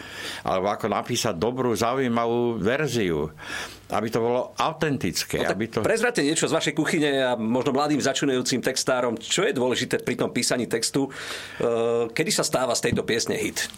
alebo 0.44 0.74
ako 0.74 0.90
napísať 0.90 1.38
dobrú, 1.38 1.78
zaujímavú 1.78 2.58
verziu, 2.58 3.30
aby 3.94 4.08
to 4.12 4.20
bolo 4.20 4.52
autentické. 4.58 5.46
No, 5.46 5.54
aby 5.54 5.72
to... 5.72 5.86
Prezrate 5.86 6.26
niečo 6.26 6.50
z 6.50 6.58
vašej 6.58 6.74
kuchyne 6.76 7.12
a 7.24 7.32
možno 7.40 7.72
mladým 7.72 8.02
začínajúcim 8.02 8.60
textárom, 8.60 9.16
čo 9.16 9.48
je 9.48 9.56
dôležité 9.56 10.04
pri 10.04 10.20
tom 10.20 10.34
písaní 10.34 10.68
textu, 10.68 11.08
e, 11.08 11.10
kedy 12.12 12.32
sa 12.34 12.44
stáva 12.44 12.76
z 12.76 12.92
tejto 12.92 13.08
piesne 13.08 13.40
hit? 13.40 13.70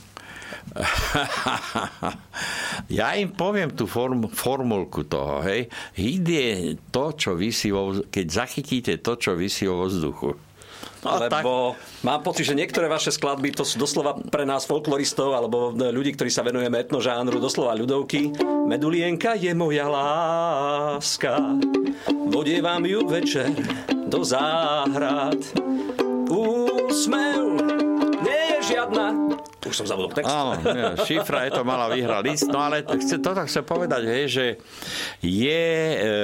ja 2.99 3.17
im 3.17 3.33
poviem 3.33 3.73
tú 3.73 3.89
form, 3.89 4.29
formulku 4.29 5.05
toho, 5.05 5.41
hej. 5.45 5.69
Hit 5.97 6.25
je 6.25 6.49
to, 6.93 7.13
čo 7.17 7.33
vysí 7.33 7.73
vo, 7.73 8.05
keď 8.05 8.25
zachytíte 8.29 8.93
to, 9.01 9.17
čo 9.17 9.33
vysí 9.33 9.65
vo 9.65 9.89
vzduchu. 9.89 10.48
No, 10.99 11.15
lebo 11.15 11.79
tak... 11.79 12.03
mám 12.03 12.19
pocit, 12.27 12.43
že 12.43 12.59
niektoré 12.59 12.91
vaše 12.91 13.15
skladby 13.15 13.55
to 13.55 13.63
sú 13.63 13.79
doslova 13.79 14.19
pre 14.19 14.43
nás 14.43 14.67
folkloristov 14.67 15.31
alebo 15.31 15.71
ľudí, 15.71 16.11
ktorí 16.19 16.27
sa 16.27 16.43
venujeme 16.43 16.75
etnožánru, 16.75 17.39
doslova 17.39 17.71
ľudovky. 17.79 18.35
Medulienka 18.67 19.39
je 19.39 19.55
moja 19.55 19.87
láska, 19.87 21.39
vodievam 22.27 22.83
ju 22.83 23.07
večer 23.07 23.47
do 24.11 24.27
záhrad. 24.27 25.39
Úsmev 26.29 26.58
už 29.69 29.77
som 29.77 29.87
zabudol 29.87 30.11
text. 30.11 30.33
Áno, 30.33 30.57
šifra 31.05 31.45
je 31.47 31.51
to 31.55 31.63
malá 31.63 31.87
výhra 31.93 32.19
list. 32.19 32.49
No 32.49 32.59
ale 32.59 32.81
toto 32.83 33.41
chcem 33.45 33.63
povedať, 33.63 34.01
hej, 34.09 34.25
že 34.27 34.45
je, 35.21 35.67
e, 35.95 36.17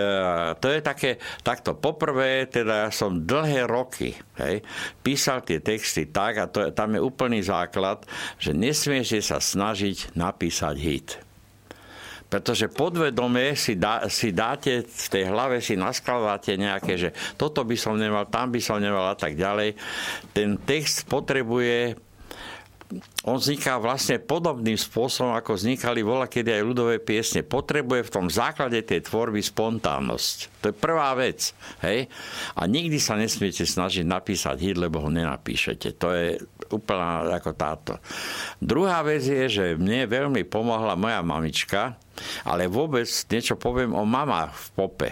to 0.58 0.68
je 0.74 0.80
také, 0.82 1.22
takto 1.46 1.78
poprvé, 1.78 2.50
teda 2.50 2.88
ja 2.88 2.90
som 2.90 3.22
dlhé 3.22 3.70
roky 3.70 4.18
hej, 4.42 4.66
písal 5.06 5.46
tie 5.46 5.62
texty 5.62 6.10
tak, 6.10 6.34
a 6.42 6.46
to, 6.50 6.74
tam 6.74 6.98
je 6.98 7.02
úplný 7.02 7.46
základ, 7.46 8.04
že 8.42 8.52
nesmiete 8.52 9.22
sa 9.22 9.38
snažiť 9.38 10.18
napísať 10.18 10.76
hit 10.82 11.10
pretože 12.36 12.68
podvedome 12.68 13.56
si, 13.56 13.78
dá, 13.78 14.10
si 14.12 14.34
dáte 14.36 14.84
v 14.84 15.08
tej 15.08 15.30
hlave, 15.30 15.62
si 15.62 15.80
naskladáte 15.80 16.58
nejaké, 16.58 16.98
že 16.98 17.10
toto 17.38 17.64
by 17.64 17.78
som 17.80 17.96
nemal, 17.96 18.28
tam 18.28 18.50
by 18.50 18.60
som 18.60 18.82
nemal 18.82 19.14
a 19.14 19.16
tak 19.16 19.38
ďalej. 19.38 19.78
Ten 20.34 20.60
text 20.60 21.06
potrebuje 21.08 21.96
on 23.26 23.42
vzniká 23.42 23.82
vlastne 23.82 24.22
podobným 24.22 24.78
spôsobom, 24.78 25.34
ako 25.34 25.58
vznikali 25.58 26.06
vola, 26.06 26.30
kedy 26.30 26.62
aj 26.62 26.64
ľudové 26.64 26.96
piesne. 27.02 27.42
Potrebuje 27.42 28.06
v 28.06 28.14
tom 28.14 28.28
základe 28.30 28.78
tej 28.86 29.02
tvorby 29.10 29.42
spontánnosť. 29.42 30.62
To 30.62 30.66
je 30.70 30.76
prvá 30.78 31.18
vec. 31.18 31.52
Hej? 31.82 32.06
A 32.54 32.62
nikdy 32.70 33.02
sa 33.02 33.18
nesmiete 33.18 33.66
snažiť 33.66 34.06
napísať 34.06 34.62
hit, 34.62 34.78
lebo 34.78 35.02
ho 35.02 35.10
nenapíšete. 35.10 35.98
To 35.98 36.14
je 36.14 36.38
úplná 36.70 37.26
ako 37.34 37.52
táto. 37.58 37.94
Druhá 38.62 39.02
vec 39.02 39.26
je, 39.26 39.50
že 39.50 39.66
mne 39.74 40.06
veľmi 40.06 40.46
pomohla 40.46 40.94
moja 40.94 41.26
mamička, 41.26 41.98
Ale 42.48 42.72
vôbec 42.72 43.06
niečo 43.06 43.60
poviem 43.60 43.92
o 43.92 44.08
mamách 44.08 44.56
v 44.56 44.68
pope. 44.76 45.10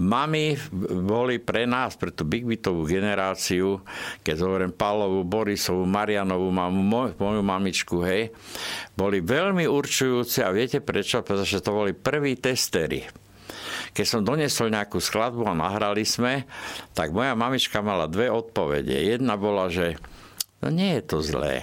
Mami 0.00 0.56
boli 1.04 1.40
pre 1.40 1.68
nás, 1.68 1.94
pre 1.94 2.12
tú 2.12 2.24
Big 2.24 2.48
Beatovú 2.48 2.88
generáciu, 2.88 3.84
keď 4.24 4.34
zoberiem 4.34 4.72
Pavlovú, 4.72 5.24
Borisovú, 5.24 5.84
Marianovú 5.84 6.48
mamu, 6.48 7.14
moju 7.16 7.42
mamičku, 7.44 8.00
hej, 8.04 8.32
boli 8.96 9.20
veľmi 9.20 9.68
určujúce 9.68 10.42
a 10.42 10.54
viete 10.54 10.80
prečo? 10.80 11.20
Pretože 11.20 11.60
to 11.60 11.70
boli 11.72 11.92
prví 11.92 12.40
testery 12.40 13.28
keď 13.92 14.06
som 14.06 14.22
donesol 14.22 14.70
nejakú 14.70 15.00
skladbu 15.00 15.48
a 15.48 15.58
nahrali 15.58 16.04
sme, 16.04 16.46
tak 16.92 17.10
moja 17.10 17.32
mamička 17.34 17.80
mala 17.80 18.06
dve 18.06 18.30
odpovede. 18.30 18.94
Jedna 18.94 19.34
bola, 19.34 19.66
že 19.72 19.98
No 20.58 20.74
nie 20.74 20.98
je 20.98 21.02
to 21.06 21.22
zlé. 21.22 21.62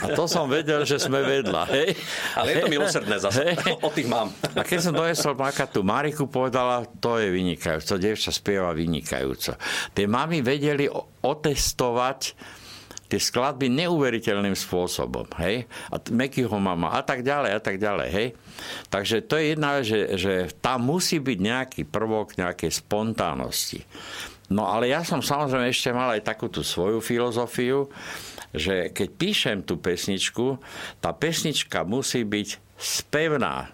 A 0.00 0.16
to 0.16 0.24
som 0.24 0.48
vedel, 0.48 0.88
že 0.88 0.96
sme 0.96 1.20
vedľa. 1.20 1.62
Hej. 1.76 1.92
Ale 2.40 2.56
je 2.56 2.56
to 2.64 2.68
milosrdné 2.72 3.16
zase. 3.20 3.52
Hej. 3.52 3.76
O 3.84 3.92
tých 3.92 4.08
mám. 4.08 4.32
A 4.56 4.64
keď 4.64 4.78
som 4.80 4.96
donesol 4.96 5.36
tú 5.68 5.84
Mariku, 5.84 6.24
povedala, 6.24 6.88
to 7.04 7.20
je 7.20 7.28
vynikajúco. 7.28 8.00
Dievča 8.00 8.32
spieva 8.32 8.72
vynikajúco. 8.72 9.60
Tie 9.92 10.08
mami 10.08 10.40
vedeli 10.40 10.88
otestovať 11.20 12.20
tie 13.10 13.20
skladby 13.20 13.66
neuveriteľným 13.74 14.56
spôsobom. 14.56 15.26
Hej? 15.42 15.66
A 15.90 15.98
Mekyho 15.98 16.56
mama 16.56 16.96
a 16.96 17.02
tak 17.02 17.26
ďalej 17.26 17.50
a 17.52 17.60
tak 17.60 17.76
ďalej. 17.76 18.08
Hej? 18.08 18.28
Takže 18.88 19.16
to 19.26 19.34
je 19.36 19.44
jedna 19.52 19.68
vec, 19.76 19.84
že, 19.84 20.00
že 20.16 20.32
tam 20.62 20.86
musí 20.88 21.18
byť 21.18 21.38
nejaký 21.42 21.82
prvok 21.84 22.38
nejakej 22.38 22.70
spontánnosti. 22.70 23.82
No 24.50 24.66
ale 24.66 24.90
ja 24.90 25.06
som 25.06 25.22
samozrejme 25.22 25.70
ešte 25.70 25.94
mal 25.94 26.10
aj 26.14 26.26
takú 26.26 26.50
tú 26.50 26.66
svoju 26.66 26.98
filozofiu, 26.98 27.86
že 28.50 28.90
keď 28.90 29.08
píšem 29.14 29.58
tú 29.62 29.78
pesničku, 29.78 30.58
tá 30.98 31.14
pesnička 31.14 31.86
musí 31.86 32.26
byť 32.26 32.48
spevná. 32.80 33.70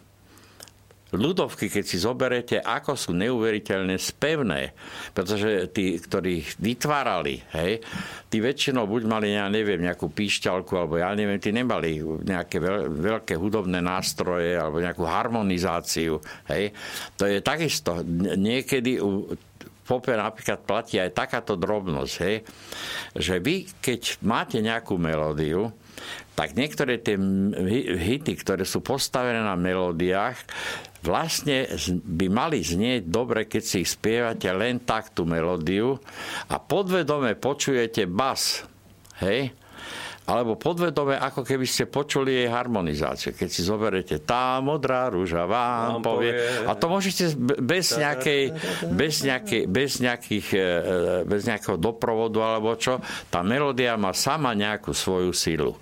Ľudovky, 1.07 1.71
keď 1.71 1.85
si 1.87 2.03
zoberete, 2.03 2.59
ako 2.59 2.99
sú 2.99 3.15
neuveriteľne 3.15 3.95
spevné, 3.95 4.75
pretože 5.15 5.71
tí, 5.71 6.03
ktorí 6.03 6.43
vytvárali, 6.59 7.47
hej, 7.55 7.79
tí 8.27 8.43
väčšinou 8.43 8.91
buď 8.91 9.03
mali, 9.07 9.31
ja 9.31 9.47
neviem, 9.47 9.87
nejakú 9.87 10.11
píšťalku, 10.11 10.75
alebo 10.75 10.99
ja 10.99 11.15
neviem, 11.15 11.39
tí 11.39 11.55
nemali 11.55 12.03
nejaké 12.03 12.59
veľké 12.91 13.39
hudobné 13.39 13.79
nástroje, 13.79 14.59
alebo 14.59 14.83
nejakú 14.83 15.07
harmonizáciu, 15.07 16.19
hej. 16.51 16.75
To 17.17 17.25
je 17.31 17.39
takisto, 17.39 18.03
niekedy 18.35 18.99
pope 19.87 20.13
napríklad 20.13 20.67
platí 20.67 20.99
aj 20.99 21.15
takáto 21.15 21.55
drobnosť, 21.55 22.15
hej, 22.27 22.37
že 23.15 23.39
vy, 23.39 23.71
keď 23.79 24.21
máte 24.27 24.59
nejakú 24.59 24.99
melódiu, 24.99 25.71
tak 26.37 26.53
niektoré 26.53 27.01
tie 27.01 27.17
hity, 27.97 28.37
ktoré 28.37 28.69
sú 28.69 28.85
postavené 28.85 29.41
na 29.41 29.57
melódiách, 29.57 30.37
vlastne 31.01 31.65
by 32.05 32.27
mali 32.29 32.61
znieť 32.61 33.09
dobre, 33.09 33.49
keď 33.49 33.63
si 33.65 33.77
ich 33.87 33.95
spievate 33.95 34.51
len 34.53 34.85
tak 34.85 35.17
tú 35.17 35.25
melódiu 35.25 35.97
a 36.53 36.61
podvedome 36.61 37.39
počujete 37.41 38.05
bas. 38.05 38.69
Hej? 39.25 39.57
Alebo 40.27 40.59
podvedome, 40.59 41.15
ako 41.15 41.47
keby 41.47 41.63
ste 41.63 41.87
počuli 41.87 42.43
jej 42.43 42.49
harmonizáciu. 42.51 43.31
Keď 43.31 43.49
si 43.49 43.63
zoberete 43.63 44.19
tá 44.27 44.59
modrá 44.59 45.07
rúža 45.07 45.47
vám, 45.47 46.03
vám 46.03 46.05
povie, 46.05 46.35
povie. 46.35 46.67
A 46.67 46.73
to 46.75 46.87
môžete 46.91 47.25
bez, 47.63 47.95
nejakej, 47.95 48.43
bez, 48.91 49.23
nejakej, 49.23 49.63
bez, 49.71 49.91
nejakých, 50.03 50.49
e, 50.51 50.67
bez 51.23 51.47
nejakého 51.47 51.79
doprovodu 51.79 52.43
alebo 52.43 52.75
čo, 52.75 52.99
tá 53.31 53.47
melódia 53.47 53.95
má 53.95 54.11
sama 54.11 54.51
nejakú 54.59 54.91
svoju 54.91 55.31
silu. 55.31 55.79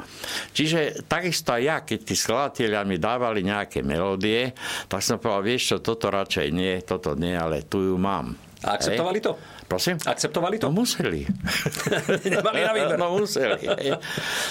Čiže 0.53 1.09
takisto 1.09 1.57
aj 1.57 1.63
ja, 1.65 1.77
keď 1.81 1.99
tí 2.05 2.13
skladatelia 2.13 2.85
mi 2.85 3.01
dávali 3.01 3.41
nejaké 3.41 3.81
melódie, 3.81 4.53
tak 4.93 5.01
som 5.01 5.17
povedal, 5.17 5.41
vieš 5.41 5.63
čo, 5.73 5.77
toto 5.81 6.13
radšej 6.13 6.47
nie, 6.53 6.85
toto 6.85 7.17
nie, 7.17 7.33
ale 7.33 7.65
tu 7.65 7.81
ju 7.81 7.97
mám. 7.97 8.37
A 8.65 8.77
akceptovali 8.77 9.21
to? 9.25 9.37
Prosím? 9.65 9.97
Akceptovali 10.05 10.61
to? 10.61 10.69
No 10.69 10.85
museli. 10.85 11.25
Nemali 12.37 12.61
na 12.63 12.73
výber. 12.73 12.97
No 13.01 13.17
museli. 13.17 13.65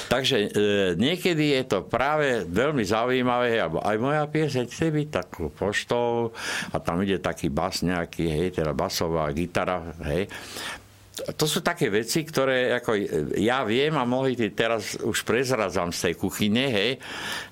Takže 0.10 0.38
e, 0.38 0.48
niekedy 0.98 1.56
je 1.62 1.64
to 1.70 1.80
práve 1.86 2.44
veľmi 2.50 2.84
zaujímavé, 2.84 3.62
aj 3.62 3.98
moja 4.02 4.24
pieseň 4.28 4.66
chce 4.68 4.88
byť 4.90 5.08
takú 5.10 5.54
poštou 5.54 6.34
a 6.74 6.76
tam 6.82 7.00
ide 7.06 7.22
taký 7.22 7.48
bas 7.48 7.86
nejaký, 7.86 8.26
hej, 8.28 8.48
teda 8.60 8.74
basová 8.74 9.30
gitara, 9.32 9.96
hej 10.06 10.28
to 11.14 11.46
sú 11.46 11.62
také 11.62 11.94
veci, 11.94 12.26
ktoré 12.26 12.74
ako 12.74 12.98
ja 13.38 13.62
viem 13.62 13.94
a 13.94 14.02
mohli 14.02 14.34
teraz 14.50 14.98
už 14.98 15.22
prezradzam 15.22 15.94
z 15.94 16.10
tej 16.10 16.14
kuchyne, 16.18 16.66
hej, 16.74 16.92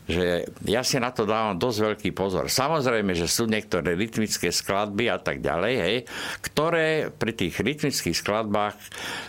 že 0.09 0.49
ja 0.65 0.81
si 0.81 0.97
na 0.97 1.13
to 1.13 1.29
dávam 1.29 1.53
dosť 1.61 1.93
veľký 1.93 2.09
pozor. 2.17 2.49
Samozrejme, 2.49 3.13
že 3.13 3.29
sú 3.29 3.45
niektoré 3.45 3.93
rytmické 3.93 4.49
skladby 4.49 5.13
a 5.13 5.21
tak 5.21 5.45
ďalej, 5.45 5.73
hej, 5.77 5.97
ktoré 6.41 7.13
pri 7.13 7.37
tých 7.37 7.61
rytmických 7.61 8.17
skladbách 8.17 8.75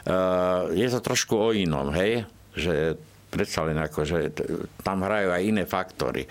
uh, 0.08 0.72
je 0.72 0.88
to 0.88 1.00
trošku 1.04 1.36
o 1.36 1.52
inom, 1.52 1.92
hej, 1.92 2.24
že 2.56 2.96
predsa 3.28 3.68
len 3.68 3.76
ako, 3.80 4.00
že 4.04 4.32
tam 4.80 5.04
hrajú 5.04 5.28
aj 5.28 5.42
iné 5.44 5.64
faktory 5.68 6.24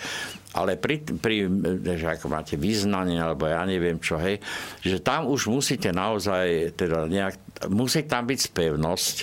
ale 0.52 0.76
pri, 0.76 1.00
pri 1.16 1.48
že 1.96 2.08
ako 2.20 2.28
máte 2.28 2.60
význanie, 2.60 3.16
alebo 3.16 3.48
ja 3.48 3.64
neviem 3.64 3.96
čo, 4.04 4.20
hej, 4.20 4.44
že 4.84 5.00
tam 5.00 5.32
už 5.32 5.48
musíte 5.48 5.96
naozaj, 5.96 6.76
teda 6.76 7.08
nejak, 7.08 7.36
musí 7.70 8.08
tam 8.08 8.26
byť 8.26 8.40
spevnosť. 8.50 9.16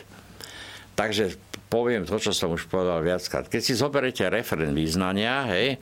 Takže 0.99 1.39
poviem 1.69 2.09
to, 2.09 2.17
čo 2.17 2.33
som 2.33 2.51
už 2.57 2.67
povedal 2.67 3.05
viackrát. 3.05 3.47
Keď 3.47 3.61
si 3.63 3.77
zoberete 3.77 4.25
referent 4.27 4.73
význania, 4.73 5.45
hej, 5.53 5.77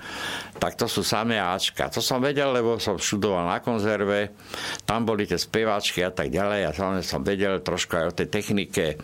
tak 0.59 0.75
to 0.75 0.91
sú 0.91 1.07
samé 1.07 1.39
Ačka. 1.39 1.87
To 1.95 2.03
som 2.03 2.19
vedel, 2.19 2.51
lebo 2.51 2.77
som 2.83 2.99
študoval 2.99 3.47
na 3.47 3.63
konzerve, 3.63 4.35
tam 4.83 5.07
boli 5.07 5.25
tie 5.25 5.39
speváčky 5.39 6.03
a 6.03 6.11
tak 6.11 6.35
ďalej. 6.35 6.61
A 6.67 6.71
ja 6.75 7.01
som 7.07 7.23
vedel 7.23 7.63
trošku 7.63 7.97
aj 7.97 8.05
o 8.11 8.17
tej 8.19 8.29
technike 8.29 8.99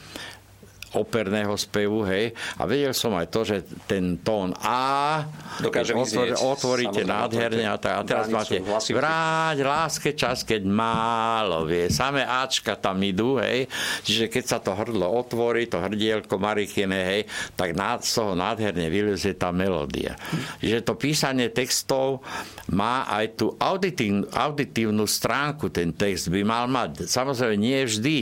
operného 0.92 1.56
spevu, 1.56 2.04
hej. 2.04 2.36
A 2.60 2.68
vedel 2.68 2.92
som 2.92 3.16
aj 3.16 3.26
to, 3.32 3.40
že 3.48 3.56
ten 3.88 4.20
tón 4.20 4.52
A 4.60 5.24
Dokáže 5.60 5.96
otvor, 5.96 6.28
otvoríte 6.36 7.04
nádherne 7.04 7.64
a, 7.68 7.76
tak, 7.80 7.92
a 7.92 8.00
teraz 8.04 8.26
máte 8.28 8.60
vráť 8.92 9.58
láske 9.64 10.10
čas, 10.12 10.44
keď 10.44 10.68
málo 10.68 11.64
vie. 11.64 11.88
Samé 11.88 12.24
Ačka 12.24 12.76
tam 12.76 13.00
idú, 13.00 13.40
hej. 13.40 13.68
Čiže 14.04 14.28
keď 14.28 14.44
sa 14.44 14.58
to 14.60 14.76
hrdlo 14.76 15.08
otvorí, 15.08 15.68
to 15.68 15.80
hrdielko 15.80 16.36
Marikine, 16.36 17.00
hej, 17.16 17.20
tak 17.56 17.72
z 17.76 18.10
toho 18.12 18.32
nádherne 18.36 18.88
vylezie 18.88 19.36
tá 19.36 19.52
melódia. 19.52 20.16
Čiže 20.60 20.84
to 20.84 20.96
písanie 20.96 21.48
textov 21.52 22.24
má 22.72 23.08
aj 23.08 23.26
tú 23.36 23.46
auditív, 23.56 24.28
auditívnu 24.32 25.04
stránku, 25.08 25.68
ten 25.72 25.92
text 25.92 26.28
by 26.28 26.40
mal 26.44 26.64
mať. 26.68 27.08
Samozrejme, 27.08 27.56
nie 27.56 27.80
vždy. 27.84 28.18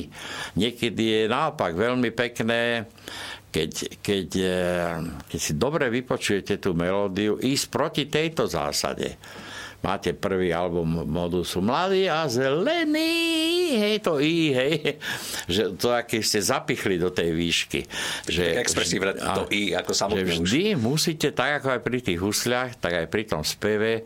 Niekedy 0.58 1.02
je 1.02 1.22
naopak 1.30 1.74
veľmi 1.74 2.10
pekné 2.12 2.59
keď, 3.50 3.70
keď, 3.98 4.28
eh, 4.38 4.94
keď 5.26 5.40
si 5.42 5.52
dobre 5.58 5.90
vypočujete 5.90 6.62
tú 6.62 6.72
melódiu, 6.72 7.36
ísť 7.36 7.66
proti 7.68 8.06
tejto 8.06 8.46
zásade. 8.46 9.18
Máte 9.80 10.12
prvý 10.12 10.52
album 10.52 11.08
Modusu 11.08 11.64
Mladý 11.64 12.04
a 12.04 12.28
zelený, 12.28 13.16
hej, 13.80 13.96
to 14.04 14.20
I, 14.20 14.52
hej, 14.52 15.00
že 15.48 15.72
to, 15.80 15.96
aké 15.96 16.20
ste 16.20 16.44
zapichli 16.44 17.00
do 17.00 17.08
tej 17.08 17.32
výšky. 17.32 17.80
Že, 18.28 18.60
expresívne 18.60 19.16
to 19.16 19.48
I, 19.48 19.72
ako 19.72 19.92
samotné 19.96 20.36
vždy 20.36 20.76
už. 20.76 20.84
musíte, 20.84 21.32
tak 21.32 21.64
ako 21.64 21.80
aj 21.80 21.80
pri 21.80 21.98
tých 22.04 22.20
husliach, 22.20 22.76
tak 22.76 22.92
aj 22.92 23.06
pri 23.08 23.24
tom 23.24 23.40
speve, 23.40 24.04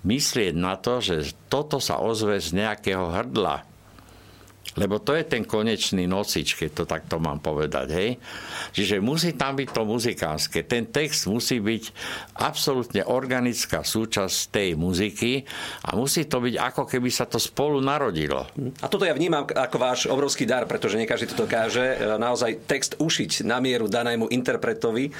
myslieť 0.00 0.56
na 0.56 0.80
to, 0.80 1.04
že 1.04 1.36
toto 1.52 1.76
sa 1.76 2.00
ozve 2.00 2.40
z 2.40 2.56
nejakého 2.56 3.12
hrdla 3.12 3.71
lebo 4.76 4.96
to 5.00 5.12
je 5.12 5.24
ten 5.28 5.44
konečný 5.44 6.08
nosič, 6.08 6.56
keď 6.56 6.70
to 6.72 6.84
takto 6.88 7.20
mám 7.20 7.44
povedať. 7.44 7.88
Hej? 7.92 8.10
Čiže 8.72 9.04
musí 9.04 9.36
tam 9.36 9.60
byť 9.60 9.68
to 9.68 9.82
muzikánske. 9.84 10.58
Ten 10.64 10.88
text 10.88 11.28
musí 11.28 11.60
byť 11.60 11.84
absolútne 12.40 13.04
organická 13.04 13.84
súčasť 13.84 14.36
tej 14.48 14.68
muziky 14.80 15.44
a 15.84 15.92
musí 15.92 16.24
to 16.24 16.40
byť 16.40 16.54
ako 16.56 16.82
keby 16.88 17.12
sa 17.12 17.28
to 17.28 17.36
spolu 17.36 17.84
narodilo. 17.84 18.48
A 18.80 18.86
toto 18.88 19.04
ja 19.04 19.12
vnímam 19.12 19.44
ako 19.44 19.76
váš 19.76 20.00
obrovský 20.08 20.48
dar, 20.48 20.64
pretože 20.64 20.96
nie 20.96 21.04
to 21.04 21.44
dokáže 21.44 21.84
e, 21.84 21.96
naozaj 22.16 22.64
text 22.64 22.96
ušiť 22.96 23.44
na 23.44 23.60
mieru 23.60 23.86
danému 23.86 24.32
interpretovi. 24.32 25.12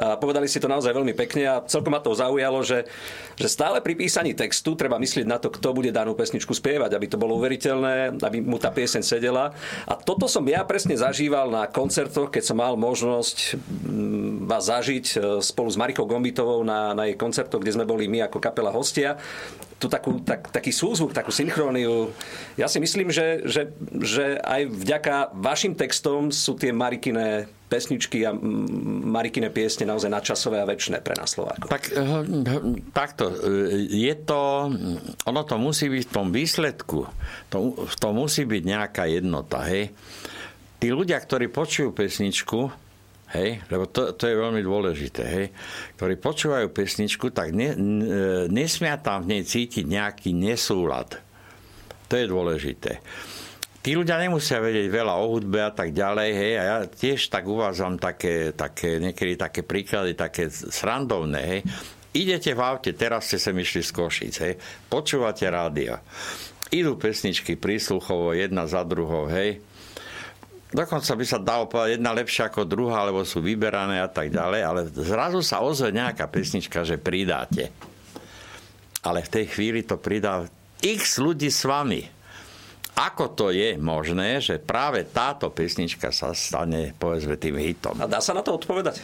A 0.00 0.16
povedali 0.16 0.48
si 0.48 0.56
to 0.56 0.70
naozaj 0.70 0.96
veľmi 0.96 1.12
pekne 1.12 1.42
a 1.44 1.54
celkom 1.68 1.92
ma 1.92 2.00
to 2.00 2.16
zaujalo, 2.16 2.64
že, 2.64 2.88
že 3.36 3.48
stále 3.52 3.84
pri 3.84 3.94
písaní 3.94 4.32
textu 4.32 4.72
treba 4.72 4.96
myslieť 4.96 5.26
na 5.28 5.36
to, 5.36 5.52
kto 5.52 5.76
bude 5.76 5.92
danú 5.92 6.16
pesničku 6.16 6.56
spievať, 6.56 6.96
aby 6.96 7.06
to 7.06 7.20
bolo 7.20 7.36
uveriteľné, 7.36 8.18
aby 8.24 8.40
mu 8.40 8.56
tá 8.56 8.72
pies 8.72 8.93
pieseň 8.94 9.02
sedela. 9.02 9.50
A 9.90 9.98
toto 9.98 10.30
som 10.30 10.46
ja 10.46 10.62
presne 10.62 10.94
zažíval 10.94 11.50
na 11.50 11.66
koncertoch, 11.66 12.30
keď 12.30 12.42
som 12.46 12.62
mal 12.62 12.78
možnosť 12.78 13.58
mm, 13.58 14.46
vás 14.46 14.70
zažiť 14.70 15.06
e, 15.10 15.16
spolu 15.42 15.66
s 15.66 15.74
Marikou 15.74 16.06
Gombitovou 16.06 16.62
na, 16.62 16.94
na 16.94 17.10
jej 17.10 17.18
koncertoch, 17.18 17.58
kde 17.58 17.74
sme 17.74 17.90
boli 17.90 18.06
my 18.06 18.30
ako 18.30 18.38
kapela 18.38 18.70
hostia. 18.70 19.18
Tu 19.78 19.86
takú, 19.90 20.22
tak, 20.22 20.48
taký 20.48 20.70
súzvuk, 20.70 21.12
takú 21.12 21.34
synchróniu. 21.34 22.14
Ja 22.56 22.70
si 22.70 22.78
myslím, 22.78 23.10
že, 23.10 23.42
že, 23.44 23.74
že 24.00 24.38
aj 24.40 24.70
vďaka 24.70 25.14
vašim 25.34 25.74
textom 25.74 26.30
sú 26.30 26.56
tie 26.56 26.70
Marikine 26.70 27.50
pesničky 27.68 28.22
a 28.22 28.30
Marikine 29.04 29.50
piesne 29.50 29.90
naozaj 29.90 30.06
nadčasové 30.06 30.62
a 30.62 30.68
väčšie 30.68 31.02
pre 31.02 31.18
nás 31.18 31.34
Slovákov. 31.34 31.68
Tak, 31.68 31.90
eh, 31.90 32.22
takto, 32.94 33.34
eh, 33.34 33.90
je 33.90 34.14
to, 34.22 34.70
ono 35.26 35.42
to 35.42 35.56
musí 35.58 35.90
byť 35.90 36.02
v 36.06 36.12
tom 36.12 36.30
výsledku, 36.30 37.10
to, 37.50 37.88
to 37.98 38.08
musí 38.14 38.46
byť 38.46 38.62
nejaká 38.62 39.04
jednota, 39.10 39.66
hej. 39.66 39.90
Tí 40.78 40.92
ľudia, 40.92 41.16
ktorí 41.16 41.48
počujú 41.48 41.96
pesničku, 41.96 42.83
hej, 43.34 43.60
lebo 43.68 43.90
to, 43.90 44.14
to 44.14 44.30
je 44.30 44.38
veľmi 44.38 44.62
dôležité, 44.62 45.22
hej, 45.26 45.46
ktorí 45.98 46.14
počúvajú 46.22 46.70
pesničku, 46.70 47.34
tak 47.34 47.50
ne, 47.50 47.74
nesmia 48.48 48.96
tam 49.02 49.26
v 49.26 49.36
nej 49.36 49.42
cítiť 49.42 49.84
nejaký 49.84 50.30
nesúlad. 50.32 51.18
To 52.06 52.14
je 52.14 52.26
dôležité. 52.30 53.02
Tí 53.84 53.92
ľudia 53.92 54.16
nemusia 54.16 54.64
vedieť 54.64 54.88
veľa 54.88 55.20
o 55.20 55.36
hudbe 55.36 55.60
a 55.60 55.68
tak 55.68 55.92
ďalej, 55.92 56.30
hej, 56.32 56.52
a 56.56 56.62
ja 56.64 56.76
tiež 56.88 57.28
tak 57.28 57.44
uvádzam 57.44 58.00
také, 58.00 58.56
také, 58.56 58.96
niekedy 58.96 59.36
také 59.36 59.60
príklady, 59.60 60.16
také 60.16 60.48
srandovné, 60.48 61.42
hej. 61.44 61.60
Idete 62.14 62.54
v 62.54 62.62
aute, 62.62 62.94
teraz 62.94 63.28
ste 63.28 63.42
sem 63.42 63.52
išli 63.58 63.82
z 63.82 63.90
Košic, 63.90 64.34
hej, 64.40 64.54
počúvate 64.88 65.44
rádio. 65.50 66.00
Idú 66.72 66.96
pesničky 66.96 67.60
prísluchovo 67.60 68.32
jedna 68.32 68.64
za 68.64 68.86
druhou, 68.88 69.28
hej, 69.28 69.60
dokonca 70.74 71.14
by 71.14 71.24
sa 71.24 71.38
dalo 71.38 71.70
povedať 71.70 71.96
jedna 71.96 72.10
lepšia 72.10 72.50
ako 72.50 72.66
druhá, 72.66 73.06
lebo 73.06 73.22
sú 73.22 73.38
vyberané 73.38 74.02
a 74.02 74.10
tak 74.10 74.34
ďalej, 74.34 74.60
ale 74.60 74.80
zrazu 74.90 75.40
sa 75.40 75.62
ozve 75.62 75.94
nejaká 75.94 76.26
pesnička, 76.26 76.82
že 76.82 76.98
pridáte. 76.98 77.70
Ale 79.06 79.22
v 79.22 79.32
tej 79.32 79.44
chvíli 79.54 79.86
to 79.86 79.96
pridá 79.96 80.42
x 80.82 81.22
ľudí 81.22 81.48
s 81.48 81.62
vami. 81.62 82.02
Ako 82.94 83.34
to 83.34 83.50
je 83.50 83.74
možné, 83.74 84.38
že 84.38 84.62
práve 84.62 85.02
táto 85.10 85.50
pesnička 85.50 86.14
sa 86.14 86.30
stane, 86.30 86.94
povedzme, 86.94 87.34
tým 87.34 87.58
hitom? 87.58 87.98
A 87.98 88.06
dá 88.06 88.22
sa 88.22 88.30
na 88.34 88.42
to 88.42 88.54
odpovedať? 88.54 89.02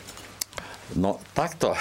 No 0.98 1.22
takto. 1.36 1.76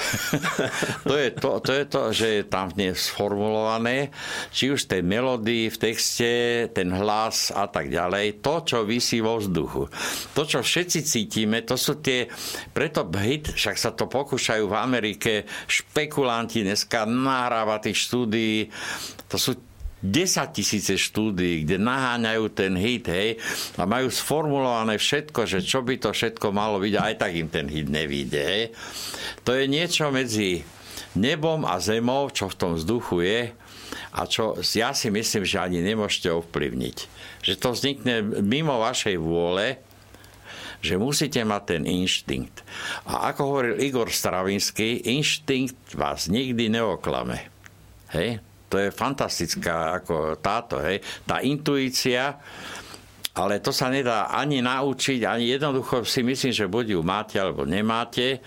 to, 1.09 1.15
je 1.17 1.29
to, 1.33 1.49
to 1.65 1.71
je 1.73 1.85
to, 1.89 2.01
že 2.13 2.27
je 2.29 2.43
tam 2.45 2.69
sformulované, 2.93 4.13
či 4.53 4.69
už 4.69 4.85
tej 4.85 5.01
melódii, 5.01 5.73
v 5.73 5.77
texte, 5.77 6.31
ten 6.69 6.93
hlas 6.93 7.49
a 7.49 7.65
tak 7.65 7.89
ďalej, 7.89 8.43
to, 8.45 8.55
čo 8.65 8.77
vysí 8.85 9.21
vo 9.21 9.41
vzduchu. 9.41 9.89
To, 10.37 10.41
čo 10.45 10.61
všetci 10.61 10.99
cítime, 11.01 11.65
to 11.65 11.73
sú 11.73 11.97
tie, 12.01 12.29
preto 12.73 13.05
hit, 13.17 13.49
však 13.53 13.75
sa 13.77 13.91
to 13.97 14.05
pokúšajú 14.05 14.69
v 14.69 14.75
Amerike, 14.77 15.33
špekulanti 15.65 16.61
dneska 16.61 17.09
nahráva 17.09 17.81
tých 17.81 17.97
štúdií, 18.09 18.69
to 19.29 19.37
sú 19.37 19.68
10 19.99 20.55
tisíce 20.55 20.95
štúdií, 20.95 21.67
kde 21.67 21.75
naháňajú 21.75 22.45
ten 22.55 22.73
hit, 22.79 23.11
hej, 23.11 23.29
a 23.75 23.83
majú 23.83 24.07
sformulované 24.07 24.95
všetko, 24.95 25.43
že 25.43 25.59
čo 25.59 25.83
by 25.83 25.99
to 25.99 26.15
všetko 26.15 26.55
malo 26.55 26.79
byť, 26.79 26.93
aj 26.95 27.13
tak 27.19 27.31
im 27.35 27.51
ten 27.51 27.67
hit 27.67 27.91
nevíde, 27.91 28.39
hej. 28.39 28.63
To 29.43 29.51
je 29.51 29.67
niečo 29.67 30.07
medzi 30.07 30.63
nebom 31.19 31.67
a 31.67 31.81
zemou, 31.83 32.31
čo 32.31 32.47
v 32.47 32.57
tom 32.59 32.71
vzduchu 32.79 33.17
je, 33.27 33.41
a 34.09 34.21
čo 34.25 34.57
ja 34.61 34.95
si 34.95 35.13
myslím, 35.13 35.43
že 35.45 35.61
ani 35.61 35.85
nemôžete 35.85 36.33
ovplyvniť. 36.33 36.97
Že 37.45 37.53
to 37.61 37.69
vznikne 37.73 38.15
mimo 38.41 38.81
vašej 38.81 39.17
vôle, 39.21 39.81
že 40.79 40.95
musíte 40.95 41.43
mať 41.43 41.63
ten 41.75 41.83
inštinkt. 41.83 42.63
A 43.05 43.29
ako 43.33 43.41
hovoril 43.45 43.75
Igor 43.83 44.07
Stravinsky, 44.09 45.03
inštinkt 45.11 45.93
vás 45.93 46.31
nikdy 46.31 46.71
neoklame. 46.71 47.51
Hej? 48.15 48.41
To 48.69 48.77
je 48.77 48.93
fantastická 48.93 49.97
ako 49.97 50.37
táto, 50.37 50.77
hej. 50.79 51.01
Tá 51.25 51.41
intuícia, 51.41 52.37
ale 53.33 53.59
to 53.59 53.73
sa 53.73 53.89
nedá 53.89 54.29
ani 54.29 54.61
naučiť, 54.61 55.25
ani 55.25 55.49
jednoducho 55.49 56.05
si 56.05 56.21
myslím, 56.21 56.53
že 56.53 56.69
buď 56.69 56.85
ju 56.93 57.01
máte 57.01 57.35
alebo 57.41 57.65
nemáte. 57.65 58.39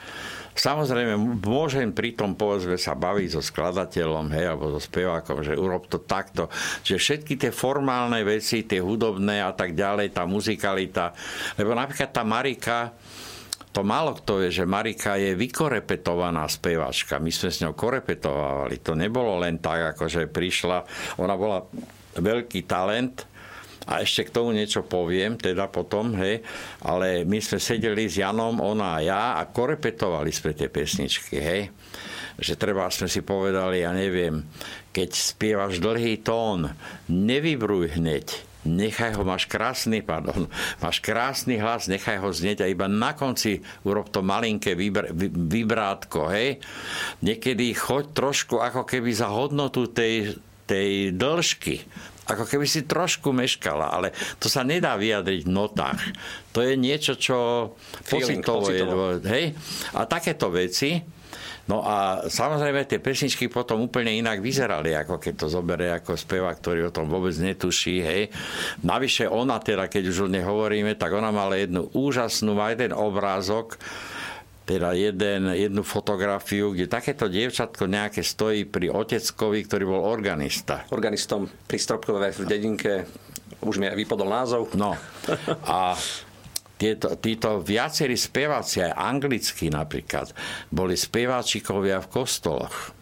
Samozrejme, 0.53 1.17
môžem 1.41 1.97
pri 1.97 2.13
tom 2.13 2.37
povedzme 2.37 2.77
sa 2.77 2.93
baviť 2.93 3.29
so 3.33 3.41
skladateľom, 3.41 4.29
hej, 4.37 4.53
alebo 4.53 4.77
so 4.77 4.85
spevákom, 4.85 5.41
že 5.41 5.57
urob 5.57 5.89
to 5.89 6.05
takto. 6.05 6.53
Že 6.85 7.01
všetky 7.01 7.41
tie 7.41 7.49
formálne 7.49 8.21
veci, 8.21 8.69
tie 8.69 8.85
hudobné 8.85 9.41
a 9.41 9.57
tak 9.57 9.73
ďalej, 9.73 10.13
tá 10.13 10.29
muzikalita. 10.29 11.17
Lebo 11.57 11.73
napríklad 11.73 12.13
tá 12.13 12.21
Marika, 12.21 12.93
to 13.73 13.81
málo 13.81 14.13
kto 14.21 14.45
vie, 14.45 14.53
že 14.53 14.69
Marika 14.69 15.17
je 15.17 15.33
vykorepetovaná 15.33 16.45
spevačka. 16.45 17.17
My 17.17 17.33
sme 17.33 17.49
s 17.49 17.65
ňou 17.65 17.73
korepetovali. 17.73 18.85
To 18.85 18.93
nebolo 18.93 19.41
len 19.41 19.59
tak, 19.59 19.97
ako 19.97 20.13
že 20.13 20.29
prišla. 20.29 20.85
Ona 21.17 21.35
bola 21.41 21.65
veľký 22.21 22.69
talent, 22.69 23.33
a 23.83 23.99
ešte 23.99 24.31
k 24.31 24.35
tomu 24.35 24.55
niečo 24.55 24.87
poviem, 24.87 25.35
teda 25.35 25.67
potom, 25.67 26.15
hej, 26.15 26.39
ale 26.87 27.27
my 27.27 27.43
sme 27.43 27.59
sedeli 27.59 28.07
s 28.07 28.15
Janom, 28.15 28.63
ona 28.63 28.99
a 28.99 29.03
ja 29.03 29.23
a 29.43 29.51
korepetovali 29.51 30.31
sme 30.31 30.55
tie 30.55 30.71
pesničky, 30.71 31.37
hej. 31.43 31.63
Že 32.39 32.55
treba 32.63 32.87
sme 32.95 33.11
si 33.11 33.27
povedali, 33.27 33.83
ja 33.83 33.91
neviem, 33.91 34.47
keď 34.95 35.11
spievaš 35.11 35.83
dlhý 35.83 36.23
tón, 36.23 36.71
nevybruj 37.11 37.99
hneď, 37.99 38.52
nechaj 38.63 39.19
ho, 39.19 39.23
máš 39.27 39.51
krásny, 39.51 40.03
pardon, 40.03 40.47
máš 40.79 41.03
krásny 41.03 41.59
hlas, 41.59 41.91
nechaj 41.91 42.23
ho 42.23 42.31
znieť 42.31 42.63
a 42.63 42.71
iba 42.71 42.87
na 42.87 43.15
konci 43.15 43.63
urob 43.83 44.11
to 44.11 44.23
malinké 44.23 44.79
vybr- 44.79 45.11
vybrátko, 45.51 46.31
hej. 46.31 46.63
Niekedy 47.23 47.75
choď 47.75 48.05
trošku 48.15 48.63
ako 48.63 48.87
keby 48.87 49.11
za 49.11 49.31
hodnotu 49.31 49.91
tej, 49.91 50.39
tej 50.67 51.15
dĺžky. 51.15 51.83
Ako 52.23 52.47
keby 52.47 52.71
si 52.71 52.87
trošku 52.87 53.35
meškala, 53.35 53.99
ale 53.99 54.15
to 54.39 54.47
sa 54.47 54.63
nedá 54.63 54.95
vyjadriť 54.95 55.43
v 55.43 55.51
notách. 55.51 56.03
To 56.55 56.63
je 56.63 56.79
niečo, 56.79 57.19
čo 57.19 57.39
Feeling, 58.07 58.47
pocitovo, 58.47 58.71
pocitovo. 58.71 59.05
je. 59.19 59.27
Hej? 59.27 59.45
A 59.99 60.07
takéto 60.07 60.47
veci, 60.55 61.03
No 61.71 61.87
a 61.87 62.27
samozrejme 62.27 62.91
tie 62.91 62.99
pesničky 62.99 63.47
potom 63.47 63.87
úplne 63.87 64.11
inak 64.11 64.43
vyzerali, 64.43 64.99
ako 64.99 65.23
keď 65.23 65.35
to 65.39 65.47
zoberie 65.47 65.95
ako 65.95 66.19
spevák, 66.19 66.59
ktorý 66.59 66.91
o 66.91 66.95
tom 66.95 67.07
vôbec 67.07 67.35
netuší. 67.39 68.03
Hej. 68.03 68.23
Navyše 68.83 69.31
ona 69.31 69.63
teda, 69.63 69.87
keď 69.87 70.11
už 70.11 70.27
o 70.27 70.29
nej 70.31 70.43
hovoríme, 70.43 70.99
tak 70.99 71.15
ona 71.15 71.31
mala 71.31 71.55
jednu 71.55 71.87
úžasnú, 71.95 72.59
má 72.59 72.75
jeden 72.75 72.91
obrázok, 72.91 73.79
teda 74.67 74.95
jeden, 74.95 75.55
jednu 75.55 75.83
fotografiu, 75.83 76.75
kde 76.75 76.87
takéto 76.91 77.27
dievčatko 77.27 77.87
nejaké 77.87 78.23
stojí 78.23 78.67
pri 78.67 78.91
oteckovi, 78.91 79.59
ktorý 79.67 79.85
bol 79.87 80.03
organista. 80.07 80.87
Organistom 80.91 81.47
pri 81.47 81.79
Stropkové 81.79 82.31
v 82.35 82.47
dedinke, 82.47 83.07
už 83.63 83.79
mi 83.79 83.87
vypadol 83.91 84.29
názov. 84.31 84.75
No. 84.75 84.99
A 85.67 85.95
tieto, 86.83 87.15
títo 87.15 87.63
viacerí 87.63 88.19
speváci, 88.19 88.83
aj 88.83 88.99
anglicky 88.99 89.71
napríklad, 89.71 90.35
boli 90.75 90.99
speváčikovia 90.99 92.03
v 92.03 92.11
kostoloch 92.11 92.99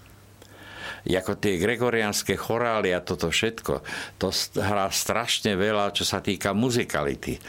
ako 1.01 1.40
tie 1.40 1.57
gregorianské 1.57 2.37
chorály 2.37 2.93
a 2.93 3.01
toto 3.01 3.33
všetko, 3.33 3.81
to 4.21 4.29
hrá 4.61 4.85
strašne 4.93 5.57
veľa, 5.57 5.97
čo 5.97 6.05
sa 6.05 6.21
týka 6.21 6.53
muzikality. 6.53 7.40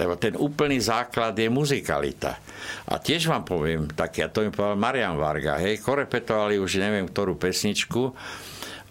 Lebo 0.00 0.16
ten 0.16 0.32
úplný 0.32 0.80
základ 0.80 1.36
je 1.36 1.48
muzikalita. 1.52 2.40
A 2.88 2.96
tiež 2.96 3.28
vám 3.28 3.44
poviem, 3.44 3.84
tak 3.92 4.16
ja 4.16 4.32
to 4.32 4.44
mi 4.44 4.48
povedal 4.48 4.80
Marian 4.80 5.20
Varga, 5.20 5.60
hej, 5.60 5.84
korepetovali 5.84 6.56
už 6.56 6.80
neviem 6.80 7.04
ktorú 7.04 7.36
pesničku, 7.36 8.16